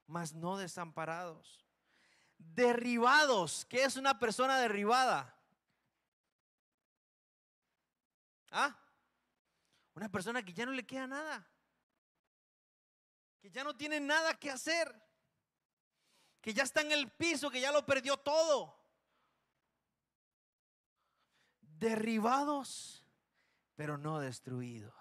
mas 0.09 0.35
no 0.35 0.56
desamparados, 0.56 1.64
derribados. 2.37 3.64
¿Qué 3.66 3.85
es 3.85 3.94
una 3.94 4.18
persona 4.18 4.59
derribada? 4.59 5.33
¿Ah? 8.50 8.76
Una 9.94 10.11
persona 10.11 10.42
que 10.42 10.52
ya 10.52 10.66
no 10.66 10.72
le 10.72 10.85
queda 10.85 11.06
nada, 11.06 11.48
que 13.38 13.50
ya 13.50 13.62
no 13.62 13.76
tiene 13.76 14.00
nada 14.00 14.35
que 14.35 14.50
hacer, 14.50 14.92
que 16.40 16.52
ya 16.52 16.64
está 16.64 16.80
en 16.80 16.90
el 16.90 17.09
piso, 17.12 17.52
que 17.52 17.61
ya 17.61 17.70
lo 17.70 17.87
perdió 17.87 18.16
todo. 18.16 18.76
Derribados, 21.61 23.04
pero 23.76 23.96
no 23.96 24.18
destruidos. 24.18 24.99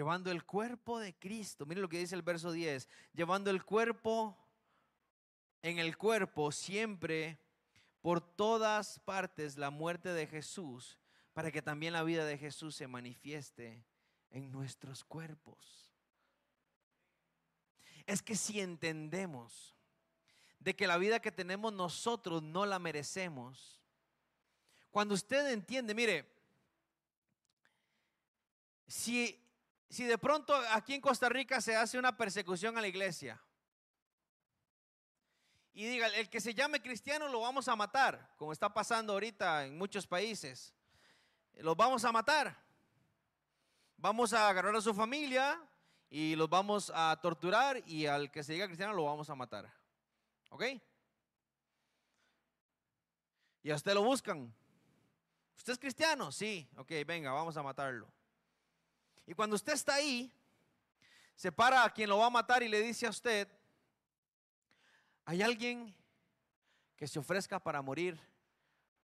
Llevando 0.00 0.30
el 0.30 0.46
cuerpo 0.46 0.98
de 0.98 1.12
Cristo. 1.12 1.66
Mire 1.66 1.82
lo 1.82 1.88
que 1.90 1.98
dice 1.98 2.14
el 2.14 2.22
verso 2.22 2.52
10, 2.52 2.88
llevando 3.12 3.50
el 3.50 3.62
cuerpo 3.62 4.34
en 5.60 5.78
el 5.78 5.98
cuerpo 5.98 6.50
siempre 6.52 7.38
por 8.00 8.22
todas 8.22 8.98
partes 9.00 9.58
la 9.58 9.68
muerte 9.68 10.14
de 10.14 10.26
Jesús, 10.26 10.98
para 11.34 11.52
que 11.52 11.60
también 11.60 11.92
la 11.92 12.02
vida 12.02 12.24
de 12.24 12.38
Jesús 12.38 12.76
se 12.76 12.86
manifieste 12.86 13.84
en 14.30 14.50
nuestros 14.50 15.04
cuerpos. 15.04 15.92
Es 18.06 18.22
que 18.22 18.36
si 18.36 18.58
entendemos 18.58 19.76
de 20.60 20.74
que 20.74 20.86
la 20.86 20.96
vida 20.96 21.20
que 21.20 21.30
tenemos 21.30 21.74
nosotros 21.74 22.42
no 22.42 22.64
la 22.64 22.78
merecemos, 22.78 23.82
cuando 24.90 25.12
usted 25.12 25.52
entiende, 25.52 25.94
mire, 25.94 26.26
si 28.88 29.36
si 29.90 30.04
de 30.04 30.16
pronto 30.18 30.54
aquí 30.72 30.94
en 30.94 31.00
Costa 31.00 31.28
Rica 31.28 31.60
se 31.60 31.76
hace 31.76 31.98
una 31.98 32.16
persecución 32.16 32.78
a 32.78 32.80
la 32.80 32.86
iglesia 32.86 33.42
y 35.72 35.86
diga, 35.86 36.06
el 36.06 36.30
que 36.30 36.40
se 36.40 36.54
llame 36.54 36.80
cristiano 36.80 37.28
lo 37.28 37.40
vamos 37.40 37.66
a 37.66 37.74
matar, 37.74 38.34
como 38.36 38.52
está 38.52 38.72
pasando 38.72 39.12
ahorita 39.12 39.66
en 39.66 39.76
muchos 39.76 40.06
países, 40.06 40.72
los 41.54 41.76
vamos 41.76 42.04
a 42.04 42.12
matar. 42.12 42.56
Vamos 43.96 44.32
a 44.32 44.48
agarrar 44.48 44.74
a 44.74 44.80
su 44.80 44.94
familia 44.94 45.60
y 46.08 46.34
los 46.34 46.48
vamos 46.48 46.90
a 46.94 47.18
torturar 47.20 47.82
y 47.86 48.06
al 48.06 48.30
que 48.30 48.42
se 48.42 48.54
diga 48.54 48.66
cristiano 48.66 48.94
lo 48.94 49.04
vamos 49.04 49.28
a 49.28 49.34
matar. 49.34 49.70
¿Ok? 50.50 50.64
Y 53.62 53.70
a 53.70 53.74
usted 53.74 53.92
lo 53.92 54.02
buscan. 54.02 54.54
¿Usted 55.56 55.74
es 55.74 55.78
cristiano? 55.78 56.32
Sí. 56.32 56.66
Ok, 56.76 56.92
venga, 57.06 57.32
vamos 57.32 57.56
a 57.56 57.62
matarlo. 57.62 58.10
Y 59.30 59.34
cuando 59.34 59.54
usted 59.54 59.74
está 59.74 59.94
ahí, 59.94 60.28
se 61.36 61.52
para 61.52 61.84
a 61.84 61.90
quien 61.90 62.08
lo 62.08 62.18
va 62.18 62.26
a 62.26 62.30
matar 62.30 62.64
y 62.64 62.68
le 62.68 62.82
dice 62.82 63.06
a 63.06 63.10
usted, 63.10 63.46
¿hay 65.24 65.40
alguien 65.40 65.94
que 66.96 67.06
se 67.06 67.20
ofrezca 67.20 67.60
para 67.60 67.80
morir 67.80 68.20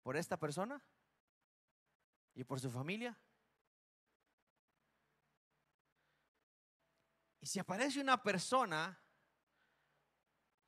por 0.01 0.17
esta 0.17 0.35
persona 0.35 0.81
y 2.33 2.43
por 2.43 2.59
su 2.59 2.71
familia? 2.71 3.15
Y 7.39 7.45
si 7.45 7.59
aparece 7.59 8.01
una 8.01 8.23
persona 8.23 8.99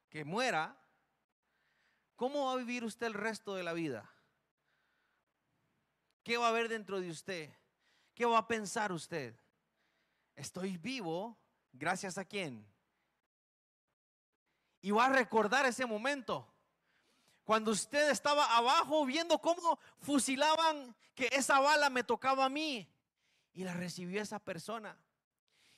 que 0.07 0.23
muera, 0.23 0.79
¿cómo 2.15 2.45
va 2.45 2.51
a 2.51 2.57
vivir 2.57 2.83
usted 2.83 3.07
el 3.07 3.15
resto 3.15 3.55
de 3.55 3.63
la 3.63 3.73
vida? 3.73 4.07
¿Qué 6.21 6.37
va 6.37 6.45
a 6.45 6.49
haber 6.49 6.69
dentro 6.69 7.01
de 7.01 7.09
usted? 7.09 7.51
¿Qué 8.13 8.23
va 8.23 8.37
a 8.37 8.47
pensar 8.47 8.91
usted? 8.91 9.35
Estoy 10.37 10.77
vivo 10.77 11.37
gracias 11.73 12.17
a 12.17 12.23
quién. 12.23 12.65
Y 14.81 14.91
va 14.91 15.07
a 15.07 15.09
recordar 15.09 15.65
ese 15.65 15.85
momento. 15.85 16.47
Cuando 17.43 17.71
usted 17.71 18.09
estaba 18.09 18.55
abajo 18.55 19.05
viendo 19.05 19.39
cómo 19.39 19.79
fusilaban 19.99 20.95
que 21.15 21.27
esa 21.31 21.59
bala 21.59 21.89
me 21.89 22.03
tocaba 22.03 22.45
a 22.45 22.49
mí. 22.49 22.87
Y 23.53 23.63
la 23.63 23.73
recibió 23.73 24.21
esa 24.21 24.39
persona. 24.39 24.97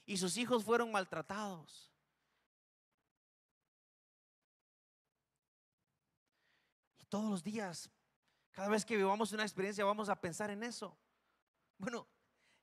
Y 0.06 0.18
sus 0.18 0.38
hijos 0.38 0.64
fueron 0.64 0.92
maltratados. 0.92 1.92
Y 6.98 7.06
todos 7.06 7.30
los 7.30 7.44
días, 7.44 7.90
cada 8.52 8.68
vez 8.68 8.84
que 8.84 8.98
vivamos 8.98 9.32
una 9.32 9.44
experiencia, 9.44 9.86
vamos 9.86 10.10
a 10.10 10.20
pensar 10.20 10.50
en 10.50 10.64
eso. 10.64 10.98
Bueno, 11.78 12.06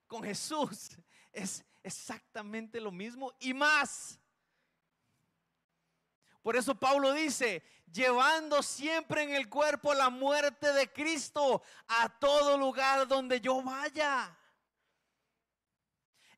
con 0.07 0.22
Jesús 0.22 0.99
es 1.37 1.64
exactamente 1.82 2.80
lo 2.80 2.91
mismo 2.91 3.32
y 3.39 3.53
más. 3.53 4.18
Por 6.43 6.57
eso 6.57 6.74
Pablo 6.74 7.12
dice, 7.12 7.62
llevando 7.93 8.62
siempre 8.62 9.22
en 9.22 9.34
el 9.34 9.49
cuerpo 9.49 9.93
la 9.93 10.09
muerte 10.09 10.72
de 10.72 10.91
Cristo 10.91 11.62
a 11.89 12.09
todo 12.18 12.57
lugar 12.57 13.07
donde 13.07 13.41
yo 13.41 13.62
vaya. 13.62 14.37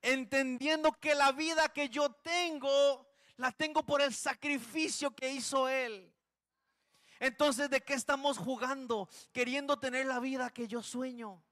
Entendiendo 0.02 0.92
que 0.92 1.14
la 1.14 1.30
vida 1.32 1.68
que 1.68 1.88
yo 1.88 2.10
tengo, 2.10 3.08
la 3.36 3.52
tengo 3.52 3.84
por 3.84 4.02
el 4.02 4.12
sacrificio 4.14 5.14
que 5.14 5.30
hizo 5.30 5.68
Él. 5.68 6.12
Entonces, 7.20 7.70
¿de 7.70 7.82
qué 7.82 7.94
estamos 7.94 8.38
jugando? 8.38 9.08
Queriendo 9.32 9.78
tener 9.78 10.06
la 10.06 10.18
vida 10.18 10.50
que 10.50 10.66
yo 10.66 10.82
sueño 10.82 11.42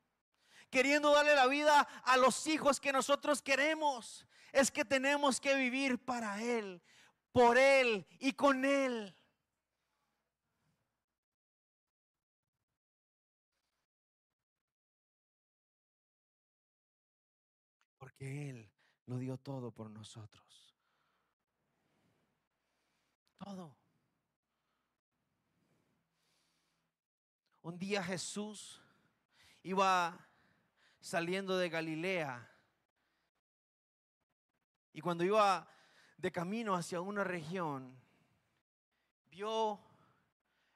queriendo 0.70 1.12
darle 1.12 1.34
la 1.34 1.46
vida 1.46 1.80
a 2.04 2.16
los 2.16 2.46
hijos 2.46 2.80
que 2.80 2.92
nosotros 2.92 3.42
queremos. 3.42 4.26
Es 4.52 4.70
que 4.70 4.84
tenemos 4.84 5.40
que 5.40 5.54
vivir 5.54 5.98
para 5.98 6.42
Él, 6.42 6.82
por 7.32 7.58
Él 7.58 8.06
y 8.18 8.32
con 8.32 8.64
Él. 8.64 9.14
Porque 17.98 18.50
Él 18.50 18.70
lo 19.06 19.18
dio 19.18 19.36
todo 19.38 19.70
por 19.70 19.90
nosotros. 19.90 20.74
Todo. 23.38 23.76
un 27.66 27.76
día 27.80 28.00
Jesús 28.00 28.80
iba 29.64 30.16
saliendo 31.00 31.56
de 31.56 31.68
Galilea 31.68 32.50
y 34.96 35.02
cuando 35.02 35.24
iba 35.24 35.68
de 36.16 36.32
camino 36.32 36.74
hacia 36.74 37.02
una 37.02 37.22
región, 37.22 38.00
vio 39.30 39.78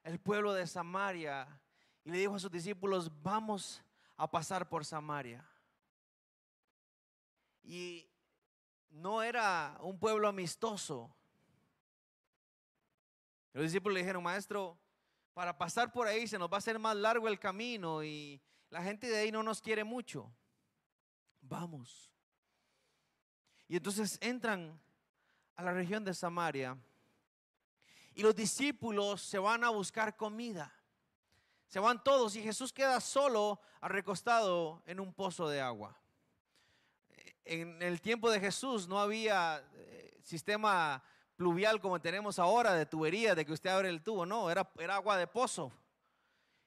el 0.03 0.21
pueblo 0.21 0.53
de 0.53 0.67
Samaria 0.67 1.49
y 2.05 2.11
le 2.11 2.19
dijo 2.19 2.35
a 2.35 2.39
sus 2.39 2.51
discípulos, 2.51 3.11
vamos 3.23 3.83
a 4.19 4.31
pasar 4.31 4.69
por 4.69 4.85
Samaria. 4.85 5.43
Y 7.63 8.11
no 8.91 9.23
era 9.23 9.79
un 9.81 9.99
pueblo 9.99 10.29
amistoso. 10.29 11.11
Los 13.55 13.65
discípulos 13.65 13.95
le 13.95 14.01
dijeron, 14.01 14.23
maestro, 14.23 14.79
para 15.33 15.57
pasar 15.57 15.91
por 15.91 16.07
ahí 16.07 16.29
se 16.29 16.39
nos 16.39 16.51
va 16.51 16.57
a 16.57 16.59
hacer 16.59 16.79
más 16.79 16.95
largo 16.95 17.27
el 17.27 17.39
camino 17.39 18.05
y 18.05 18.39
la 18.71 18.83
gente 18.83 19.09
de 19.09 19.19
ahí 19.19 19.33
no 19.33 19.43
nos 19.43 19.61
quiere 19.61 19.85
mucho. 19.85 20.33
Vamos. 21.43 22.11
Y 23.69 23.77
entonces 23.77 24.19
entran 24.21 24.81
a 25.57 25.63
la 25.63 25.73
región 25.73 26.05
de 26.05 26.15
Samaria 26.15 26.77
y 28.15 28.23
los 28.23 28.35
discípulos 28.35 29.23
se 29.23 29.39
van 29.39 29.65
a 29.65 29.71
buscar 29.71 30.17
comida. 30.17 30.73
Se 31.67 31.79
van 31.79 32.03
todos 32.03 32.35
y 32.35 32.43
Jesús 32.43 32.73
queda 32.73 33.01
solo 33.01 33.61
recostado 33.89 34.83
en 34.87 35.01
un 35.01 35.13
pozo 35.13 35.49
de 35.49 35.61
agua. 35.61 35.97
En 37.45 37.81
el 37.83 38.01
tiempo 38.01 38.31
de 38.31 38.41
Jesús 38.41 38.89
no 38.89 39.01
había 39.01 39.65
eh, 39.75 40.21
sistema 40.23 41.03
pluvial 41.37 41.81
como 41.81 42.01
tenemos 42.01 42.39
ahora 42.39 42.75
de 42.75 42.87
tubería, 42.87 43.35
de 43.35 43.47
que 43.47 43.53
usted 43.53 43.71
abre 43.71 43.89
el 43.89 44.03
tubo, 44.03 44.27
no, 44.27 44.51
era, 44.51 44.71
era 44.79 44.97
agua 44.97 45.17
de 45.17 45.27
pozo. 45.27 45.73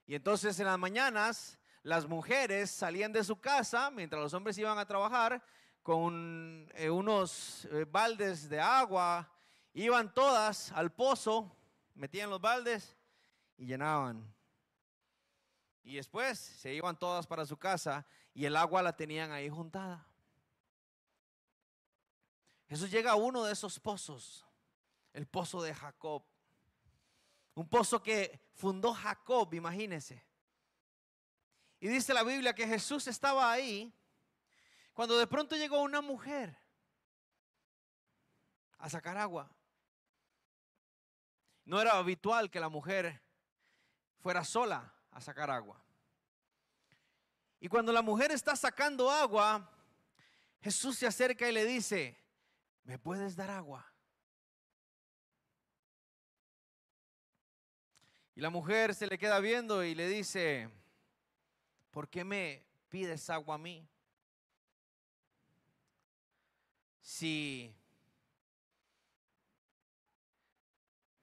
Y 0.07 0.15
entonces 0.15 0.59
en 0.59 0.65
las 0.65 0.79
mañanas 0.79 1.59
las 1.83 2.07
mujeres 2.07 2.71
salían 2.71 3.11
de 3.11 3.23
su 3.23 3.39
casa 3.39 3.91
mientras 3.91 4.21
los 4.21 4.33
hombres 4.33 4.57
iban 4.57 4.77
a 4.79 4.87
trabajar 4.87 5.43
con 5.83 6.71
eh, 6.75 6.89
unos 6.89 7.65
eh, 7.65 7.85
baldes 7.89 8.47
de 8.47 8.59
agua, 8.59 9.29
iban 9.73 10.13
todas 10.13 10.71
al 10.71 10.93
pozo, 10.93 11.53
metían 11.93 12.29
los 12.29 12.39
baldes 12.39 12.97
y 13.57 13.65
llenaban. 13.65 14.33
Y 15.83 15.95
después 15.95 16.39
se 16.39 16.73
iban 16.73 16.97
todas 16.97 17.27
para 17.27 17.45
su 17.45 17.57
casa 17.57 18.05
y 18.33 18.45
el 18.45 18.55
agua 18.55 18.81
la 18.81 18.95
tenían 18.95 19.33
ahí 19.33 19.49
juntada. 19.49 20.07
Jesús 22.69 22.89
llega 22.89 23.11
a 23.11 23.15
uno 23.15 23.43
de 23.43 23.51
esos 23.51 23.77
pozos 23.77 24.45
el 25.11 25.27
pozo 25.27 25.61
de 25.61 25.75
Jacob. 25.75 26.23
Un 27.55 27.67
pozo 27.67 28.01
que 28.01 28.39
fundó 28.53 28.93
Jacob, 28.93 29.53
imagínense. 29.53 30.23
Y 31.83 31.89
dice 31.89 32.13
la 32.13 32.23
Biblia 32.23 32.55
que 32.55 32.65
Jesús 32.65 33.07
estaba 33.07 33.51
ahí 33.51 33.93
cuando 34.93 35.17
de 35.17 35.27
pronto 35.27 35.57
llegó 35.57 35.81
una 35.81 35.99
mujer 35.99 36.57
a 38.77 38.89
sacar 38.89 39.17
agua. 39.17 39.53
No 41.65 41.81
era 41.81 41.97
habitual 41.97 42.49
que 42.49 42.61
la 42.61 42.69
mujer 42.69 43.21
fuera 44.21 44.45
sola 44.45 44.93
a 45.11 45.19
sacar 45.19 45.51
agua. 45.51 45.83
Y 47.59 47.67
cuando 47.67 47.91
la 47.91 48.01
mujer 48.01 48.31
está 48.31 48.55
sacando 48.55 49.11
agua, 49.11 49.69
Jesús 50.61 50.97
se 50.97 51.05
acerca 51.05 51.49
y 51.49 51.51
le 51.51 51.65
dice, 51.65 52.17
¿me 52.85 52.97
puedes 52.97 53.35
dar 53.35 53.51
agua? 53.51 53.85
Y 58.35 58.39
la 58.39 58.49
mujer 58.49 58.95
se 58.95 59.05
le 59.05 59.17
queda 59.17 59.41
viendo 59.41 59.83
y 59.83 59.95
le 59.95 60.07
dice, 60.07 60.69
¿por 61.93 62.09
qué 62.09 62.23
me 62.23 62.65
pides 62.89 63.29
agua 63.29 63.55
a 63.55 63.59
mí? 63.59 63.87
Si 67.01 67.71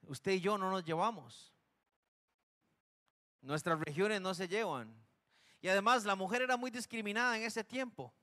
usted 0.06 0.32
y 0.32 0.40
yo 0.40 0.56
no 0.56 0.70
nos 0.70 0.84
llevamos, 0.84 1.52
nuestras 3.42 3.80
regiones 3.80 4.20
no 4.20 4.32
se 4.32 4.46
llevan. 4.46 4.94
Y 5.60 5.68
además 5.68 6.04
la 6.04 6.14
mujer 6.14 6.42
era 6.42 6.56
muy 6.56 6.70
discriminada 6.70 7.36
en 7.36 7.42
ese 7.42 7.64
tiempo. 7.64 8.14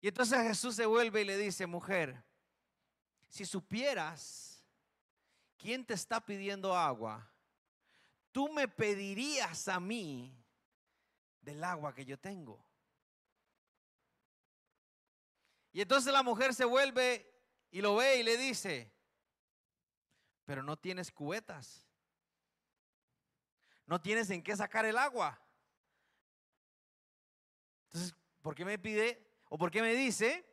Y 0.00 0.08
entonces 0.08 0.38
Jesús 0.42 0.76
se 0.76 0.86
vuelve 0.86 1.22
y 1.22 1.24
le 1.24 1.36
dice, 1.36 1.66
mujer, 1.66 2.22
si 3.28 3.44
supieras 3.44 4.62
quién 5.56 5.84
te 5.84 5.94
está 5.94 6.24
pidiendo 6.24 6.76
agua, 6.76 7.28
tú 8.36 8.50
me 8.50 8.68
pedirías 8.68 9.66
a 9.66 9.80
mí 9.80 10.30
del 11.40 11.64
agua 11.64 11.94
que 11.94 12.04
yo 12.04 12.18
tengo. 12.18 12.62
Y 15.72 15.80
entonces 15.80 16.12
la 16.12 16.22
mujer 16.22 16.52
se 16.52 16.66
vuelve 16.66 17.34
y 17.70 17.80
lo 17.80 17.96
ve 17.96 18.20
y 18.20 18.22
le 18.22 18.36
dice, 18.36 18.92
pero 20.44 20.62
no 20.62 20.76
tienes 20.76 21.10
cubetas. 21.10 21.88
No 23.86 24.02
tienes 24.02 24.28
en 24.28 24.42
qué 24.42 24.54
sacar 24.54 24.84
el 24.84 24.98
agua. 24.98 25.40
Entonces, 27.86 28.14
¿por 28.42 28.54
qué 28.54 28.66
me 28.66 28.78
pide 28.78 29.26
o 29.48 29.56
por 29.56 29.70
qué 29.70 29.80
me 29.80 29.94
dice 29.94 30.46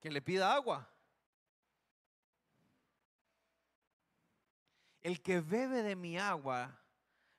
que 0.00 0.10
le 0.10 0.22
pida 0.22 0.54
agua? 0.54 0.90
El 5.06 5.22
que 5.22 5.40
bebe 5.40 5.84
de 5.84 5.94
mi 5.94 6.18
agua, 6.18 6.82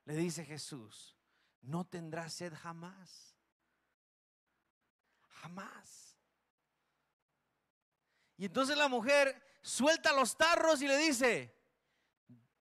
le 0.06 0.16
dice 0.16 0.46
Jesús, 0.46 1.18
no 1.60 1.86
tendrá 1.86 2.30
sed 2.30 2.54
jamás. 2.54 3.36
Jamás. 5.42 6.18
Y 8.38 8.46
entonces 8.46 8.78
la 8.78 8.88
mujer 8.88 9.60
suelta 9.62 10.14
los 10.14 10.38
tarros 10.38 10.82
y 10.82 10.88
le 10.88 10.96
dice, 10.96 11.54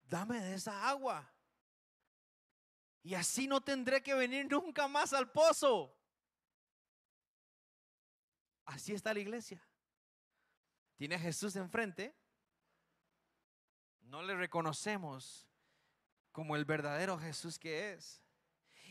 dame 0.03 0.39
de 0.39 0.53
esa 0.53 0.87
agua. 0.87 1.27
Y 3.01 3.15
así 3.15 3.47
no 3.47 3.61
tendré 3.61 4.03
que 4.03 4.13
venir 4.13 4.45
nunca 4.47 4.87
más 4.87 5.11
al 5.11 5.31
pozo. 5.31 5.97
Así 8.65 8.93
está 8.93 9.11
la 9.11 9.21
iglesia. 9.21 9.59
Tiene 10.97 11.15
a 11.15 11.19
Jesús 11.19 11.55
enfrente 11.55 12.15
no 14.13 14.21
le 14.21 14.35
reconocemos 14.35 15.47
como 16.31 16.55
el 16.55 16.65
verdadero 16.65 17.17
Jesús 17.17 17.57
que 17.57 17.93
es. 17.93 18.21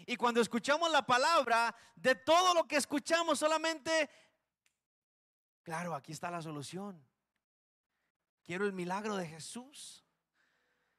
Y 0.05 0.17
cuando 0.17 0.41
escuchamos 0.41 0.91
la 0.91 1.07
palabra, 1.07 1.73
de 1.95 2.17
todo 2.17 2.55
lo 2.55 2.67
que 2.67 2.75
escuchamos 2.75 3.39
solamente, 3.39 4.11
claro, 5.63 5.95
aquí 5.95 6.11
está 6.11 6.29
la 6.29 6.43
solución. 6.43 7.07
Quiero 8.43 8.67
el 8.67 8.73
milagro 8.73 9.15
de 9.17 9.29
Jesús. 9.29 10.05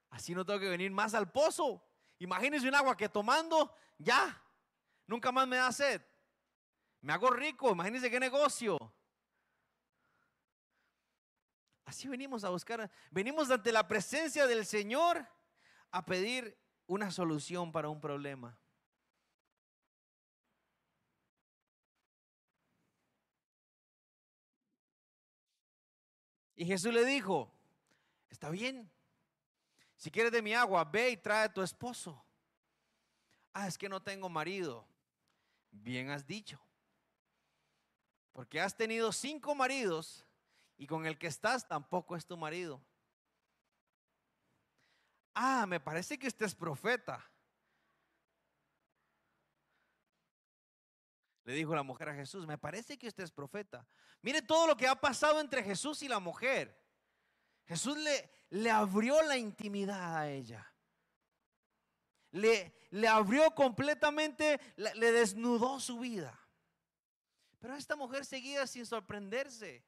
Así 0.10 0.34
no 0.34 0.46
tengo 0.46 0.62
que 0.62 0.70
venir 0.70 0.90
más 0.92 1.14
al 1.14 1.30
pozo. 1.30 1.86
Imagínense 2.20 2.70
un 2.70 2.76
agua 2.76 2.96
que 2.96 3.10
tomando, 3.10 3.76
ya, 3.98 4.42
nunca 5.06 5.34
más 5.34 5.50
me 5.50 5.58
da 5.58 5.70
sed. 5.74 6.02
Me 7.02 7.12
hago 7.12 7.30
rico, 7.30 7.72
imagínense 7.72 8.10
qué 8.10 8.22
negocio. 8.22 8.93
Así 11.94 12.08
venimos 12.08 12.44
a 12.44 12.50
buscar, 12.50 12.90
venimos 13.12 13.52
ante 13.52 13.72
la 13.72 13.88
presencia 13.88 14.48
del 14.48 14.66
Señor 14.66 15.28
a 15.92 16.04
pedir 16.04 16.58
una 16.88 17.12
solución 17.12 17.72
para 17.72 17.88
un 17.88 18.02
problema. 18.02 18.58
Y 26.56 26.66
Jesús 26.66 26.92
le 26.92 27.06
dijo, 27.06 27.54
está 28.28 28.50
bien, 28.50 28.92
si 29.96 30.10
quieres 30.10 30.32
de 30.32 30.42
mi 30.42 30.56
agua, 30.56 30.86
ve 30.86 31.12
y 31.12 31.18
trae 31.18 31.44
a 31.44 31.54
tu 31.54 31.62
esposo. 31.62 32.26
Ah, 33.54 33.68
es 33.68 33.78
que 33.78 33.88
no 33.88 34.02
tengo 34.02 34.30
marido. 34.30 34.88
Bien 35.70 36.10
has 36.10 36.26
dicho. 36.26 36.60
Porque 38.32 38.60
has 38.60 38.76
tenido 38.76 39.12
cinco 39.12 39.54
maridos 39.54 40.26
y 40.84 40.86
con 40.86 41.06
el 41.06 41.18
que 41.18 41.28
estás 41.28 41.66
tampoco 41.66 42.14
es 42.18 42.26
tu 42.26 42.36
marido. 42.36 42.84
Ah, 45.34 45.66
me 45.66 45.80
parece 45.80 46.20
que 46.20 46.28
usted 46.28 46.46
es 46.46 46.54
profeta. 46.54 47.26
Le 51.46 51.54
dijo 51.54 51.74
la 51.74 51.84
mujer 51.84 52.10
a 52.10 52.16
Jesús, 52.16 52.46
me 52.46 52.58
parece 52.58 53.00
que 53.00 53.08
usted 53.08 53.24
es 53.24 53.32
profeta. 53.32 53.88
Mire 54.22 54.42
todo 54.42 54.68
lo 54.68 54.76
que 54.76 54.86
ha 54.86 54.96
pasado 54.96 55.40
entre 55.40 55.64
Jesús 55.64 56.04
y 56.04 56.10
la 56.10 56.20
mujer. 56.20 56.78
Jesús 57.66 57.98
le, 57.98 58.30
le 58.50 58.70
abrió 58.70 59.22
la 59.22 59.38
intimidad 59.38 60.18
a 60.18 60.30
ella. 60.30 60.70
Le, 62.32 62.76
le 62.90 63.08
abrió 63.08 63.56
completamente, 63.56 64.60
le 64.76 65.12
desnudó 65.14 65.80
su 65.80 66.00
vida. 66.00 66.38
Pero 67.60 67.74
esta 67.74 67.96
mujer 67.96 68.26
seguía 68.26 68.68
sin 68.68 68.86
sorprenderse 68.86 69.86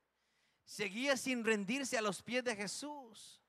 seguía 0.65 1.15
sin 1.15 1.45
rendirse 1.45 1.97
a 1.97 2.01
los 2.01 2.21
pies 2.21 2.43
de 2.43 2.55
Jesús. 2.55 3.41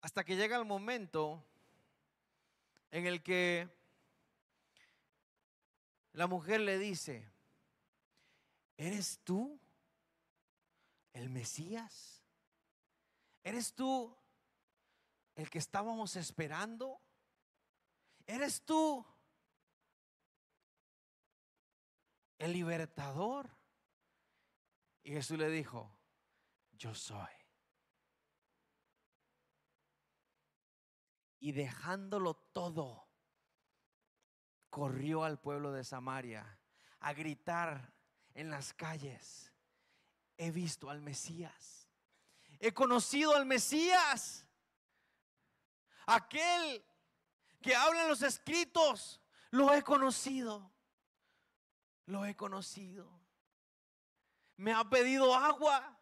Hasta 0.00 0.24
que 0.24 0.36
llega 0.36 0.56
el 0.56 0.64
momento 0.64 1.42
en 2.90 3.06
el 3.06 3.22
que 3.22 3.68
la 6.12 6.26
mujer 6.26 6.60
le 6.60 6.78
dice, 6.78 7.26
¿eres 8.76 9.20
tú 9.22 9.58
el 11.12 11.30
Mesías? 11.30 12.20
¿Eres 13.44 13.72
tú 13.74 14.14
el 15.36 15.48
que 15.48 15.58
estábamos 15.58 16.16
esperando? 16.16 17.00
¿Eres 18.26 18.64
tú 18.64 19.04
el 22.38 22.52
libertador? 22.52 23.50
Y 25.02 25.12
Jesús 25.12 25.38
le 25.38 25.48
dijo, 25.48 25.96
yo 26.72 26.94
soy. 26.94 27.30
Y 31.40 31.52
dejándolo 31.52 32.34
todo, 32.34 33.08
corrió 34.70 35.24
al 35.24 35.40
pueblo 35.40 35.72
de 35.72 35.84
Samaria 35.84 36.58
a 37.00 37.12
gritar 37.12 37.92
en 38.34 38.50
las 38.50 38.72
calles, 38.72 39.52
he 40.36 40.50
visto 40.50 40.88
al 40.88 41.02
Mesías, 41.02 41.88
he 42.58 42.72
conocido 42.72 43.34
al 43.34 43.44
Mesías, 43.44 44.46
aquel 46.06 46.84
que 47.62 47.74
habla 47.74 48.02
en 48.02 48.08
los 48.08 48.22
escritos, 48.22 49.20
lo 49.50 49.72
he 49.72 49.82
conocido, 49.82 50.72
lo 52.06 52.26
he 52.26 52.36
conocido. 52.36 53.20
Me 54.56 54.72
ha 54.72 54.84
pedido 54.84 55.34
agua, 55.34 55.98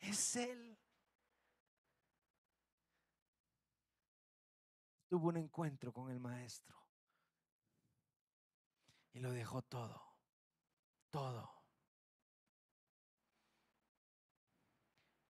es 0.00 0.36
Él. 0.36 0.78
Tuvo 5.08 5.28
un 5.28 5.36
encuentro 5.36 5.92
con 5.92 6.10
el 6.10 6.18
maestro 6.18 6.76
y 9.12 9.20
lo 9.20 9.30
dejó 9.30 9.62
todo, 9.62 10.02
todo. 11.10 11.56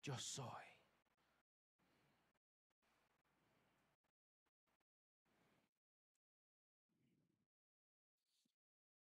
Yo 0.01 0.17
soy. 0.17 0.64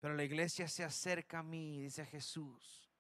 Pero 0.01 0.15
la 0.15 0.25
iglesia 0.25 0.67
se 0.67 0.83
acerca 0.83 1.41
a 1.41 1.43
mí, 1.43 1.83
dice 1.83 2.07
Jesús, 2.07 2.91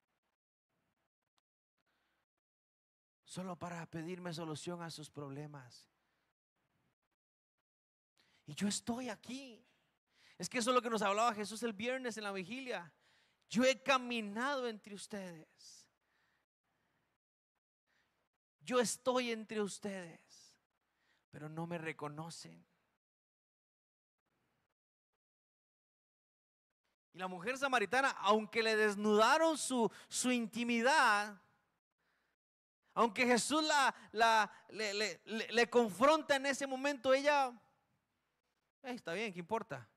solo 3.24 3.56
para 3.56 3.86
pedirme 3.86 4.34
solución 4.34 4.82
a 4.82 4.90
sus 4.90 5.08
problemas. 5.08 5.88
Y 8.46 8.54
yo 8.54 8.68
estoy 8.68 9.08
aquí. 9.08 9.64
Es 10.36 10.48
que 10.48 10.58
eso 10.58 10.70
es 10.70 10.74
lo 10.74 10.82
que 10.82 10.90
nos 10.90 11.02
hablaba 11.02 11.34
Jesús 11.34 11.62
el 11.62 11.72
viernes 11.72 12.16
en 12.16 12.24
la 12.24 12.32
vigilia. 12.32 12.92
Yo 13.48 13.64
he 13.64 13.82
caminado 13.82 14.68
entre 14.68 14.94
ustedes. 14.94 15.86
Yo 18.60 18.78
estoy 18.78 19.30
entre 19.30 19.60
ustedes, 19.60 20.54
pero 21.30 21.48
no 21.48 21.66
me 21.66 21.78
reconocen. 21.78 22.69
La 27.20 27.28
mujer 27.28 27.58
samaritana, 27.58 28.10
aunque 28.18 28.62
le 28.62 28.74
desnudaron 28.74 29.58
su, 29.58 29.90
su 30.08 30.32
intimidad, 30.32 31.38
aunque 32.94 33.26
Jesús 33.26 33.62
la, 33.62 33.94
la 34.10 34.50
le, 34.70 35.20
le, 35.24 35.70
confronta 35.70 36.36
en 36.36 36.46
ese 36.46 36.66
momento, 36.66 37.12
ella, 37.12 37.52
está 38.82 39.12
bien, 39.12 39.32
¿qué 39.32 39.38
importa? 39.38 39.88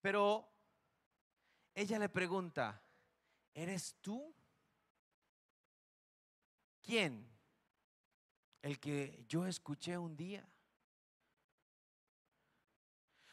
Pero 0.00 0.48
ella 1.74 1.98
le 1.98 2.08
pregunta, 2.08 2.80
¿eres 3.52 3.96
tú? 4.00 4.34
¿Quién? 6.82 7.28
El 8.62 8.78
que 8.78 9.24
yo 9.28 9.46
escuché 9.46 9.98
un 9.98 10.16
día. 10.16 10.51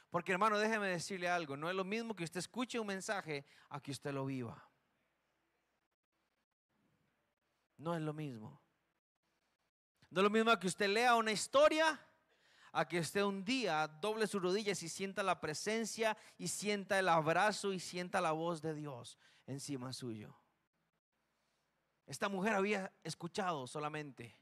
Porque 0.10 0.32
hermano, 0.32 0.58
déjeme 0.58 0.88
decirle 0.88 1.30
algo, 1.30 1.56
no 1.56 1.70
es 1.70 1.76
lo 1.76 1.84
mismo 1.84 2.16
que 2.16 2.24
usted 2.24 2.40
escuche 2.40 2.80
un 2.80 2.88
mensaje 2.88 3.46
a 3.70 3.80
que 3.80 3.92
usted 3.92 4.12
lo 4.12 4.26
viva. 4.26 4.68
No 7.78 7.96
es 7.96 8.02
lo 8.02 8.14
mismo. 8.14 8.62
No 10.10 10.22
es 10.22 10.24
lo 10.24 10.30
mismo 10.30 10.58
que 10.60 10.68
usted 10.68 10.90
lea 10.90 11.16
una 11.16 11.32
historia 11.32 12.00
a 12.72 12.88
que 12.88 13.00
usted 13.00 13.24
un 13.24 13.44
día 13.46 13.88
doble 13.88 14.28
sus 14.28 14.42
rodillas 14.42 14.82
y 14.84 14.90
sienta 14.90 15.22
la 15.24 15.40
presencia 15.40 16.18
y 16.38 16.48
sienta 16.48 16.98
el 16.98 17.10
abrazo 17.10 17.74
y 17.74 17.80
sienta 17.80 18.22
la 18.22 18.32
voz 18.32 18.62
de 18.62 18.74
Dios 18.74 19.18
encima 19.46 19.94
suyo. 19.94 20.36
Esta 22.06 22.30
mujer 22.30 22.54
había 22.54 22.92
escuchado 23.04 23.68
solamente, 23.68 24.36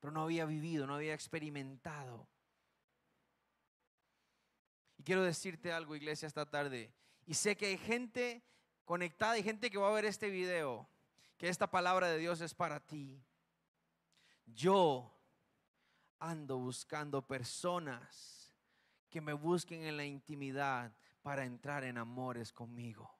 pero 0.00 0.12
no 0.12 0.22
había 0.22 0.44
vivido, 0.44 0.86
no 0.86 0.96
había 0.96 1.14
experimentado. 1.14 2.28
Y 5.02 5.04
quiero 5.04 5.24
decirte 5.24 5.72
algo, 5.72 5.96
iglesia, 5.96 6.28
esta 6.28 6.48
tarde. 6.48 6.94
Y 7.26 7.34
sé 7.34 7.56
que 7.56 7.66
hay 7.66 7.76
gente 7.76 8.40
conectada 8.84 9.36
y 9.36 9.42
gente 9.42 9.68
que 9.68 9.76
va 9.76 9.88
a 9.88 9.92
ver 9.92 10.04
este 10.04 10.30
video, 10.30 10.88
que 11.36 11.48
esta 11.48 11.68
palabra 11.68 12.06
de 12.06 12.18
Dios 12.18 12.40
es 12.40 12.54
para 12.54 12.78
ti. 12.78 13.20
Yo 14.46 15.12
ando 16.20 16.56
buscando 16.56 17.20
personas 17.20 18.54
que 19.10 19.20
me 19.20 19.32
busquen 19.32 19.82
en 19.82 19.96
la 19.96 20.04
intimidad 20.04 20.94
para 21.20 21.46
entrar 21.46 21.82
en 21.82 21.98
amores 21.98 22.52
conmigo. 22.52 23.12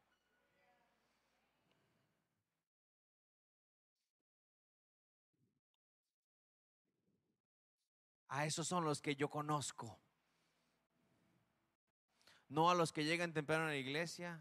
A 8.29 8.47
esos 8.47 8.69
son 8.69 8.85
los 8.85 9.03
que 9.03 9.17
yo 9.17 9.29
conozco 9.29 10.02
no 12.53 12.69
a 12.69 12.75
los 12.75 12.93
que 12.93 13.05
llegan 13.05 13.33
temprano 13.33 13.65
a 13.65 13.69
la 13.69 13.77
iglesia, 13.77 14.39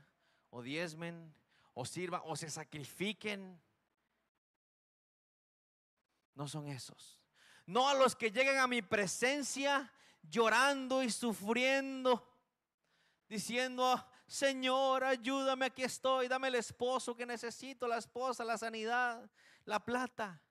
o 0.49 0.61
diezmen, 0.61 1.33
o 1.73 1.85
sirvan, 1.85 2.21
o 2.25 2.35
se 2.35 2.49
sacrifiquen. 2.49 3.57
No 6.35 6.45
son 6.49 6.67
esos. 6.67 7.21
No 7.65 7.87
a 7.87 7.93
los 7.93 8.17
que 8.17 8.29
llegan 8.29 8.57
a 8.57 8.67
mi 8.67 8.81
presencia 8.81 9.93
llorando 10.23 11.01
y 11.01 11.09
sufriendo, 11.09 12.37
diciendo, 13.29 14.05
Señor, 14.27 15.05
ayúdame, 15.05 15.67
aquí 15.67 15.83
estoy, 15.83 16.27
dame 16.27 16.49
el 16.49 16.55
esposo 16.55 17.15
que 17.15 17.25
necesito, 17.25 17.87
la 17.87 17.97
esposa, 17.97 18.43
la 18.43 18.57
sanidad, 18.57 19.31
la 19.63 19.79
plata. 19.85 20.41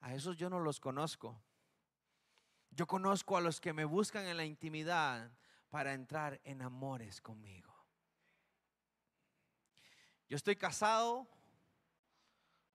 A 0.00 0.12
esos 0.12 0.36
yo 0.36 0.50
no 0.50 0.58
los 0.58 0.80
conozco. 0.80 1.40
Yo 2.72 2.88
conozco 2.88 3.36
a 3.36 3.40
los 3.40 3.60
que 3.60 3.72
me 3.72 3.84
buscan 3.84 4.26
en 4.26 4.36
la 4.36 4.44
intimidad 4.44 5.30
para 5.70 5.92
entrar 5.92 6.40
en 6.44 6.62
amores 6.62 7.20
conmigo. 7.20 7.74
Yo 10.28 10.36
estoy 10.36 10.56
casado, 10.56 11.26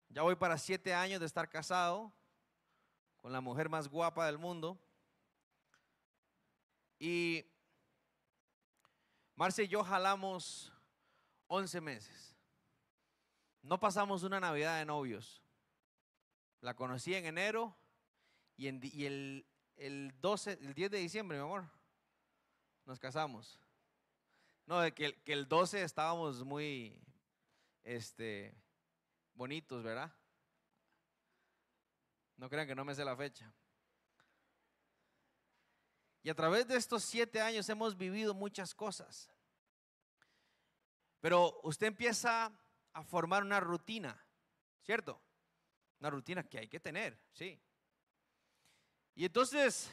ya 0.09 0.21
voy 0.21 0.35
para 0.35 0.57
siete 0.57 0.93
años 0.93 1.19
de 1.19 1.25
estar 1.25 1.49
casado 1.49 2.11
con 3.21 3.31
la 3.31 3.41
mujer 3.41 3.69
más 3.69 3.87
guapa 3.87 4.25
del 4.25 4.37
mundo. 4.37 4.79
Y 6.99 7.45
Marcia 9.35 9.63
y 9.63 9.67
yo 9.67 9.83
jalamos 9.83 10.71
11 11.47 11.81
meses. 11.81 12.35
No 13.61 13.79
pasamos 13.79 14.23
una 14.23 14.39
Navidad 14.39 14.79
de 14.79 14.85
novios. 14.85 15.41
La 16.61 16.75
conocí 16.75 17.13
en 17.13 17.25
enero 17.25 17.75
y, 18.55 18.67
el, 18.67 19.45
el 19.75 20.13
12, 20.21 20.53
el 20.61 20.73
10 20.73 20.91
de 20.91 20.97
diciembre, 20.99 21.37
mi 21.37 21.43
amor 21.43 21.82
nos 22.85 22.99
casamos. 22.99 23.59
No, 24.65 24.79
de 24.79 24.93
que, 24.93 25.21
que 25.23 25.33
el 25.33 25.47
12 25.47 25.83
estábamos 25.83 26.43
muy 26.43 27.01
este, 27.83 28.55
bonitos, 29.33 29.83
¿verdad? 29.83 30.13
No 32.37 32.49
crean 32.49 32.67
que 32.67 32.75
no 32.75 32.85
me 32.85 32.95
sé 32.95 33.03
la 33.03 33.15
fecha. 33.15 33.53
Y 36.23 36.29
a 36.29 36.35
través 36.35 36.67
de 36.67 36.77
estos 36.77 37.03
siete 37.03 37.41
años 37.41 37.67
hemos 37.67 37.97
vivido 37.97 38.33
muchas 38.33 38.73
cosas. 38.73 39.29
Pero 41.19 41.59
usted 41.63 41.87
empieza 41.87 42.51
a 42.93 43.03
formar 43.03 43.43
una 43.43 43.59
rutina, 43.59 44.17
¿cierto? 44.81 45.21
Una 45.99 46.09
rutina 46.09 46.43
que 46.43 46.59
hay 46.59 46.67
que 46.67 46.79
tener, 46.79 47.19
sí. 47.33 47.61
Y 49.15 49.25
entonces 49.25 49.91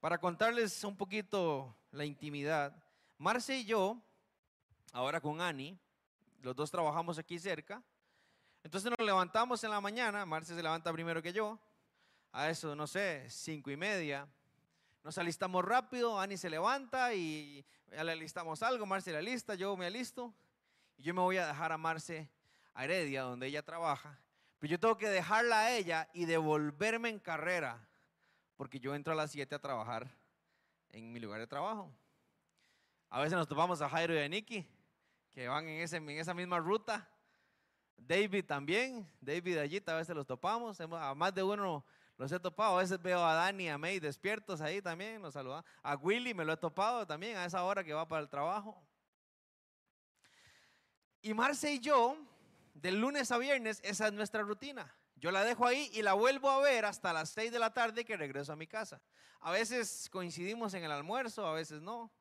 para 0.00 0.18
contarles 0.18 0.82
un 0.84 0.96
poquito 0.96 1.76
la 1.92 2.04
intimidad, 2.04 2.74
Marce 3.18 3.58
y 3.58 3.64
yo, 3.64 4.02
ahora 4.92 5.20
con 5.20 5.40
Ani, 5.40 5.78
los 6.40 6.56
dos 6.56 6.70
trabajamos 6.70 7.18
aquí 7.18 7.38
cerca, 7.38 7.82
Entonces 8.64 8.90
nos 8.90 9.04
levantamos 9.04 9.62
en 9.64 9.70
la 9.70 9.80
mañana, 9.80 10.24
Marce 10.24 10.54
se 10.54 10.62
levanta 10.62 10.92
primero 10.92 11.20
que 11.20 11.32
yo, 11.32 11.58
a 12.32 12.48
eso, 12.48 12.74
no 12.74 12.86
sé, 12.86 13.28
cinco 13.28 13.70
y 13.70 13.76
media. 13.76 14.26
Nos 15.02 15.18
alistamos 15.18 15.64
rápido, 15.64 16.18
Ani 16.18 16.36
se 16.36 16.48
levanta 16.48 17.12
y 17.12 17.64
ya 17.90 18.04
le 18.04 18.12
alistamos 18.12 18.62
algo, 18.62 18.86
Marce 18.86 19.12
la 19.12 19.20
lista, 19.20 19.54
yo 19.54 19.76
me 19.76 19.86
alisto 19.86 20.32
y 20.96 21.02
yo 21.02 21.12
me 21.12 21.20
voy 21.20 21.36
a 21.36 21.46
dejar 21.46 21.72
a 21.72 21.76
Marce 21.76 22.30
a 22.72 22.84
Heredia, 22.84 23.22
donde 23.22 23.48
ella 23.48 23.62
trabaja. 23.62 24.18
Pero 24.60 24.70
yo 24.70 24.80
tengo 24.80 24.96
que 24.96 25.08
dejarla 25.08 25.60
a 25.60 25.76
ella 25.76 26.08
y 26.14 26.24
devolverme 26.24 27.08
en 27.08 27.18
carrera, 27.18 27.84
porque 28.56 28.78
yo 28.78 28.94
entro 28.94 29.12
a 29.12 29.16
las 29.16 29.32
7 29.32 29.56
a 29.56 29.58
trabajar 29.58 30.21
en 30.92 31.12
mi 31.12 31.20
lugar 31.20 31.40
de 31.40 31.46
trabajo. 31.46 31.92
A 33.10 33.20
veces 33.20 33.36
nos 33.36 33.48
topamos 33.48 33.80
a 33.82 33.88
Jairo 33.88 34.14
y 34.14 34.18
a 34.18 34.28
Nicky, 34.28 34.66
que 35.30 35.48
van 35.48 35.66
en, 35.66 35.80
ese, 35.80 35.96
en 35.96 36.10
esa 36.10 36.34
misma 36.34 36.58
ruta. 36.58 37.08
David 37.96 38.44
también, 38.44 39.08
David 39.20 39.58
allí 39.58 39.82
a 39.86 39.94
veces 39.94 40.14
los 40.14 40.26
topamos, 40.26 40.80
a 40.80 41.14
más 41.14 41.34
de 41.34 41.42
uno 41.42 41.84
los 42.18 42.30
he 42.30 42.38
topado, 42.38 42.76
a 42.76 42.82
veces 42.82 43.00
veo 43.02 43.24
a 43.24 43.34
Dani 43.34 43.64
y 43.64 43.68
a 43.68 43.78
May 43.78 43.98
despiertos 43.98 44.60
ahí 44.60 44.80
también, 44.80 45.20
los 45.22 45.34
saludamos. 45.34 45.64
A 45.82 45.96
Willy 45.96 46.34
me 46.34 46.44
lo 46.44 46.52
he 46.52 46.56
topado 46.56 47.06
también 47.06 47.36
a 47.36 47.44
esa 47.44 47.62
hora 47.64 47.82
que 47.82 47.92
va 47.92 48.06
para 48.06 48.22
el 48.22 48.28
trabajo. 48.28 48.80
Y 51.20 51.34
Marce 51.34 51.72
y 51.72 51.80
yo, 51.80 52.16
de 52.74 52.92
lunes 52.92 53.30
a 53.30 53.38
viernes, 53.38 53.80
esa 53.82 54.06
es 54.06 54.12
nuestra 54.12 54.42
rutina. 54.42 54.94
Yo 55.22 55.30
la 55.30 55.44
dejo 55.44 55.64
ahí 55.64 55.88
y 55.92 56.02
la 56.02 56.14
vuelvo 56.14 56.50
a 56.50 56.58
ver 56.58 56.84
hasta 56.84 57.12
las 57.12 57.30
6 57.30 57.52
de 57.52 57.60
la 57.60 57.72
tarde 57.72 58.04
que 58.04 58.16
regreso 58.16 58.52
a 58.52 58.56
mi 58.56 58.66
casa. 58.66 59.00
A 59.38 59.52
veces 59.52 60.08
coincidimos 60.10 60.74
en 60.74 60.82
el 60.82 60.90
almuerzo, 60.90 61.46
a 61.46 61.52
veces 61.52 61.80
no. 61.80 62.12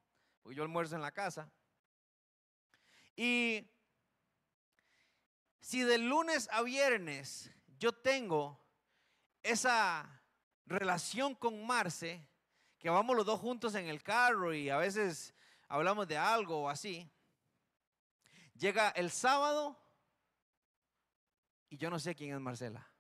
Porque 0.44 0.56
yo 0.56 0.62
almuerzo 0.62 0.94
en 0.98 1.02
la 1.02 1.12
casa. 1.12 1.52
Y 3.16 3.68
si 5.60 5.82
de 5.82 5.98
lunes 5.98 6.48
a 6.52 6.62
viernes 6.62 7.50
yo 7.80 7.92
tengo 7.92 8.64
esa 9.42 10.22
relación 10.68 11.34
con 11.34 11.66
Marce, 11.66 12.24
que 12.78 12.92
vamos 12.92 13.16
los 13.16 13.26
dos 13.26 13.40
juntos 13.40 13.74
en 13.74 13.88
el 13.88 14.04
carro 14.04 14.54
y 14.54 14.70
a 14.70 14.78
veces 14.78 15.34
hablamos 15.70 16.08
de 16.08 16.20
algo 16.20 16.66
o 16.66 16.70
así, 16.70 17.12
llega 18.54 18.90
el 18.90 19.10
sábado 19.10 19.76
y 21.68 21.78
yo 21.78 21.90
no 21.90 21.98
sé 21.98 22.14
quién 22.14 22.36
es 22.36 22.40
Marcela. 22.40 22.91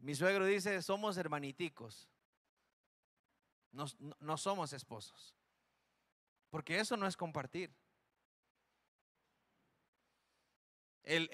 Mi 0.00 0.14
suegro 0.14 0.44
dice, 0.44 0.80
somos 0.82 1.16
hermaniticos. 1.16 2.08
No, 3.72 4.36
somos 4.36 4.72
esposos. 4.72 5.34
Porque 6.50 6.80
eso 6.80 6.96
no 6.96 7.06
es 7.06 7.16
compartir. 7.16 7.74
El, 11.02 11.30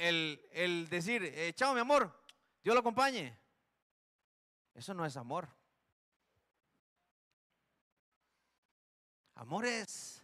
el, 0.52 0.88
decir, 0.88 1.24
eh, 1.24 1.52
chao 1.54 1.74
mi 1.74 1.80
amor, 1.80 2.22
Dios 2.62 2.74
lo 2.74 2.80
acompañe. 2.80 3.36
Eso 4.74 4.94
no 4.94 5.04
es 5.04 5.16
amor. 5.16 5.48
Amor 9.36 9.66
es 9.66 10.22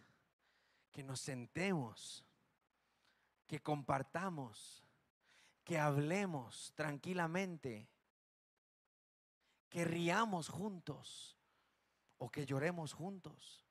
que 0.91 1.03
nos 1.03 1.19
sentemos, 1.19 2.25
que 3.45 3.61
compartamos, 3.61 4.83
que 5.63 5.77
hablemos 5.77 6.71
tranquilamente, 6.75 7.89
que 9.71 9.85
riamos 9.85 10.49
juntos 10.49 11.37
o 12.17 12.29
que 12.29 12.45
lloremos 12.45 12.93
juntos 12.93 13.65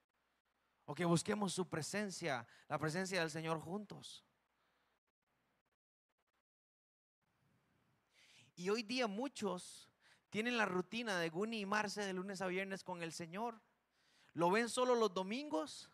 o 0.86 0.94
que 0.94 1.04
busquemos 1.04 1.52
su 1.52 1.68
presencia, 1.68 2.48
la 2.66 2.78
presencia 2.78 3.20
del 3.20 3.30
Señor 3.30 3.60
juntos. 3.60 4.24
Y 8.56 8.70
hoy 8.70 8.82
día 8.82 9.06
muchos 9.06 9.88
tienen 10.30 10.56
la 10.56 10.64
rutina 10.64 11.18
de 11.18 11.28
Guni 11.28 11.60
y 11.60 11.66
Marce 11.66 12.04
de 12.04 12.12
lunes 12.12 12.40
a 12.40 12.46
viernes 12.46 12.82
con 12.82 13.02
el 13.02 13.12
Señor. 13.12 13.60
Lo 14.32 14.50
ven 14.50 14.68
solo 14.68 14.94
los 14.94 15.14
domingos, 15.14 15.90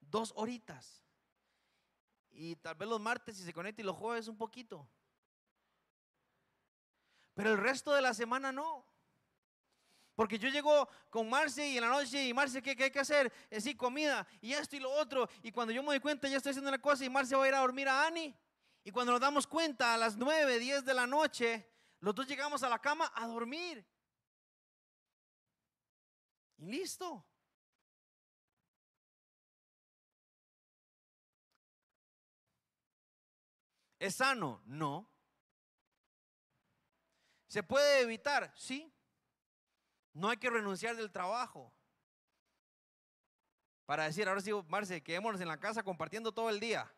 dos 0.00 0.32
horitas. 0.36 1.04
Y 2.30 2.56
tal 2.56 2.74
vez 2.76 2.88
los 2.88 3.00
martes 3.00 3.38
y 3.38 3.44
se 3.44 3.52
conecta 3.52 3.82
y 3.82 3.84
los 3.84 3.96
jueves 3.96 4.26
un 4.26 4.36
poquito. 4.36 4.88
Pero 7.34 7.52
el 7.52 7.58
resto 7.58 7.92
de 7.92 8.02
la 8.02 8.14
semana 8.14 8.52
no. 8.52 8.84
Porque 10.18 10.36
yo 10.36 10.48
llego 10.48 10.88
con 11.10 11.30
Marce 11.30 11.64
y 11.68 11.76
en 11.76 11.84
la 11.84 11.90
noche, 11.90 12.26
y 12.26 12.34
Marce, 12.34 12.60
¿qué, 12.60 12.70
hay 12.70 12.90
que 12.90 12.98
hacer? 12.98 13.32
Es 13.48 13.62
decir, 13.62 13.76
comida, 13.76 14.26
y 14.40 14.52
esto 14.52 14.74
y 14.74 14.80
lo 14.80 14.90
otro. 14.90 15.28
Y 15.44 15.52
cuando 15.52 15.72
yo 15.72 15.80
me 15.80 15.90
doy 15.90 16.00
cuenta, 16.00 16.26
ya 16.26 16.38
estoy 16.38 16.50
haciendo 16.50 16.70
una 16.70 16.82
cosa 16.82 17.04
y 17.04 17.08
Marce 17.08 17.36
va 17.36 17.44
a 17.44 17.46
ir 17.46 17.54
a 17.54 17.60
dormir 17.60 17.88
a 17.88 18.04
Ani. 18.04 18.36
Y 18.82 18.90
cuando 18.90 19.12
nos 19.12 19.20
damos 19.20 19.46
cuenta, 19.46 19.94
a 19.94 19.96
las 19.96 20.16
9, 20.16 20.58
10 20.58 20.84
de 20.84 20.92
la 20.92 21.06
noche, 21.06 21.70
los 22.00 22.16
dos 22.16 22.26
llegamos 22.26 22.64
a 22.64 22.68
la 22.68 22.80
cama 22.80 23.12
a 23.14 23.28
dormir. 23.28 23.86
Y 26.56 26.66
listo. 26.66 27.24
¿Es 34.00 34.16
sano? 34.16 34.62
No. 34.64 35.08
¿Se 37.46 37.62
puede 37.62 38.00
evitar? 38.00 38.52
Sí. 38.56 38.92
No 40.18 40.28
hay 40.28 40.36
que 40.36 40.50
renunciar 40.50 40.96
del 40.96 41.12
trabajo. 41.12 41.72
Para 43.86 44.04
decir, 44.04 44.28
ahora 44.28 44.40
sí, 44.40 44.50
Marce, 44.66 45.00
quedémonos 45.00 45.40
en 45.40 45.46
la 45.46 45.60
casa 45.60 45.84
compartiendo 45.84 46.32
todo 46.32 46.50
el 46.50 46.58
día. 46.58 46.92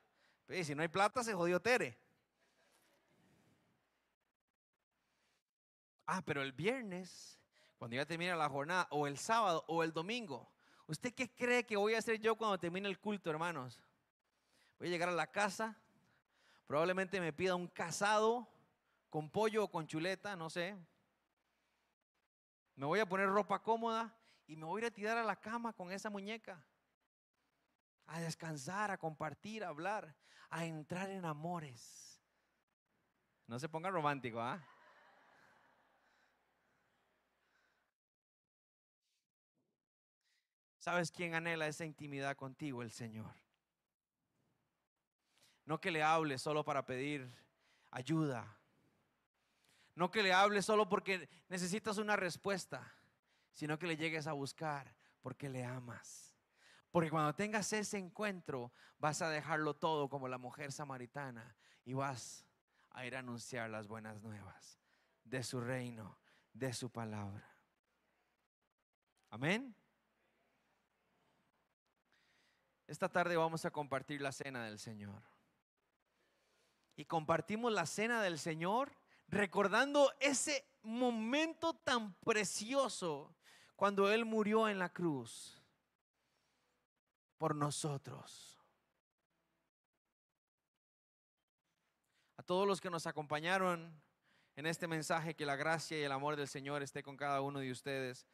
Pero 0.47 0.65
si 0.65 0.75
no 0.75 0.81
hay 0.81 0.89
plata, 0.89 1.23
se 1.23 1.35
jodió 1.35 1.61
Tere. 1.61 1.99
Ah, 6.07 6.23
pero 6.25 6.41
el 6.41 6.53
viernes, 6.53 7.39
cuando 7.77 7.97
ya 7.97 8.07
termina 8.07 8.35
la 8.37 8.49
jornada, 8.49 8.89
o 8.91 9.07
el 9.07 9.19
sábado, 9.19 9.67
o 9.69 9.85
el 9.85 9.93
domingo, 9.93 10.51
¿usted 10.87 11.13
qué 11.13 11.31
cree 11.31 11.67
que 11.67 11.77
voy 11.77 11.93
a 11.93 11.99
hacer 11.99 12.19
yo 12.21 12.37
cuando 12.37 12.59
termine 12.59 12.89
el 12.89 12.99
culto, 12.99 13.29
hermanos? 13.29 13.83
Voy 14.79 14.89
a 14.89 14.91
llegar 14.91 15.11
a 15.11 15.13
la 15.13 15.31
casa, 15.31 15.79
probablemente 16.67 17.21
me 17.21 17.35
pida 17.35 17.55
un 17.55 17.69
casado 17.69 18.49
con 19.11 19.29
pollo 19.29 19.65
o 19.65 19.71
con 19.71 19.87
chuleta, 19.87 20.37
no 20.37 20.49
sé, 20.49 20.75
me 22.81 22.87
voy 22.87 22.99
a 22.99 23.07
poner 23.07 23.29
ropa 23.29 23.63
cómoda 23.63 24.11
y 24.47 24.57
me 24.57 24.65
voy 24.65 24.81
a 24.81 24.87
ir 24.87 24.91
a 24.91 24.95
tirar 24.95 25.19
a 25.19 25.23
la 25.23 25.37
cama 25.37 25.75
con 25.75 25.93
esa 25.93 26.09
muñeca. 26.09 26.65
A 28.07 28.21
descansar, 28.21 28.91
a 28.91 28.97
compartir, 28.97 29.63
a 29.63 29.69
hablar, 29.69 30.17
a 30.49 30.65
entrar 30.65 31.11
en 31.11 31.27
amores. 31.27 32.23
No 33.47 33.59
se 33.59 33.69
ponga 33.69 33.91
romántico, 33.91 34.41
¿ah? 34.41 34.67
¿Sabes 40.79 41.13
quién 41.13 41.35
anhela 41.35 41.67
esa 41.67 41.85
intimidad 41.85 42.35
contigo? 42.35 42.81
El 42.81 42.93
Señor. 42.93 43.35
No 45.67 45.79
que 45.83 45.91
le 45.91 46.03
hable 46.03 46.39
solo 46.39 46.65
para 46.65 46.87
pedir 46.87 47.31
ayuda, 47.91 48.57
no 50.01 50.11
que 50.11 50.23
le 50.23 50.33
hables 50.33 50.65
solo 50.65 50.89
porque 50.89 51.29
necesitas 51.51 51.99
una 51.99 52.17
respuesta, 52.17 52.91
sino 53.53 53.79
que 53.79 53.87
le 53.87 53.99
llegues 53.99 54.27
a 54.27 54.33
buscar 54.33 54.97
porque 55.21 55.51
le 55.51 55.63
amas. 55.63 56.35
Porque 56.91 57.11
cuando 57.11 57.35
tengas 57.35 57.71
ese 57.75 57.99
encuentro, 57.99 58.73
vas 58.99 59.21
a 59.21 59.29
dejarlo 59.29 59.75
todo 59.77 60.09
como 60.09 60.27
la 60.27 60.39
mujer 60.39 60.73
samaritana 60.73 61.55
y 61.85 61.93
vas 61.93 62.47
a 62.93 63.05
ir 63.05 63.15
a 63.15 63.19
anunciar 63.19 63.69
las 63.69 63.89
buenas 63.89 64.23
nuevas 64.23 64.81
de 65.23 65.43
su 65.43 65.61
reino, 65.61 66.19
de 66.55 66.73
su 66.73 66.89
palabra. 66.89 67.47
Amén. 69.29 69.77
Esta 72.87 73.11
tarde 73.11 73.37
vamos 73.37 73.67
a 73.67 73.71
compartir 73.71 74.23
la 74.23 74.33
cena 74.33 74.65
del 74.65 74.79
Señor. 74.79 75.23
Y 76.97 77.05
compartimos 77.05 77.71
la 77.71 77.85
cena 77.85 78.23
del 78.23 78.39
Señor 78.39 79.00
recordando 79.31 80.13
ese 80.19 80.67
momento 80.83 81.75
tan 81.75 82.15
precioso 82.15 83.35
cuando 83.77 84.11
Él 84.11 84.25
murió 84.25 84.69
en 84.69 84.79
la 84.79 84.93
cruz 84.93 85.63
por 87.39 87.55
nosotros. 87.55 88.59
A 92.37 92.43
todos 92.43 92.67
los 92.67 92.81
que 92.81 92.91
nos 92.91 93.07
acompañaron 93.07 94.03
en 94.57 94.67
este 94.67 94.89
mensaje, 94.89 95.35
que 95.35 95.47
la 95.47 95.57
gracia 95.57 95.99
y 95.99 96.03
el 96.03 96.13
amor 96.13 96.37
del 96.37 96.49
Señor 96.49 96.83
esté 96.83 97.03
con 97.03 97.17
cada 97.17 97.41
uno 97.41 97.61
de 97.61 97.71
ustedes. 97.71 98.27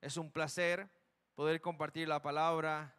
Es 0.00 0.16
un 0.16 0.30
placer 0.30 0.90
poder 1.34 1.60
compartir 1.60 2.08
la 2.08 2.20
palabra. 2.20 2.96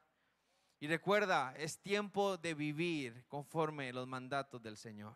Y 0.79 0.87
recuerda, 0.87 1.53
es 1.57 1.79
tiempo 1.79 2.37
de 2.37 2.53
vivir 2.55 3.25
conforme 3.27 3.93
los 3.93 4.07
mandatos 4.07 4.61
del 4.63 4.77
Señor. 4.77 5.15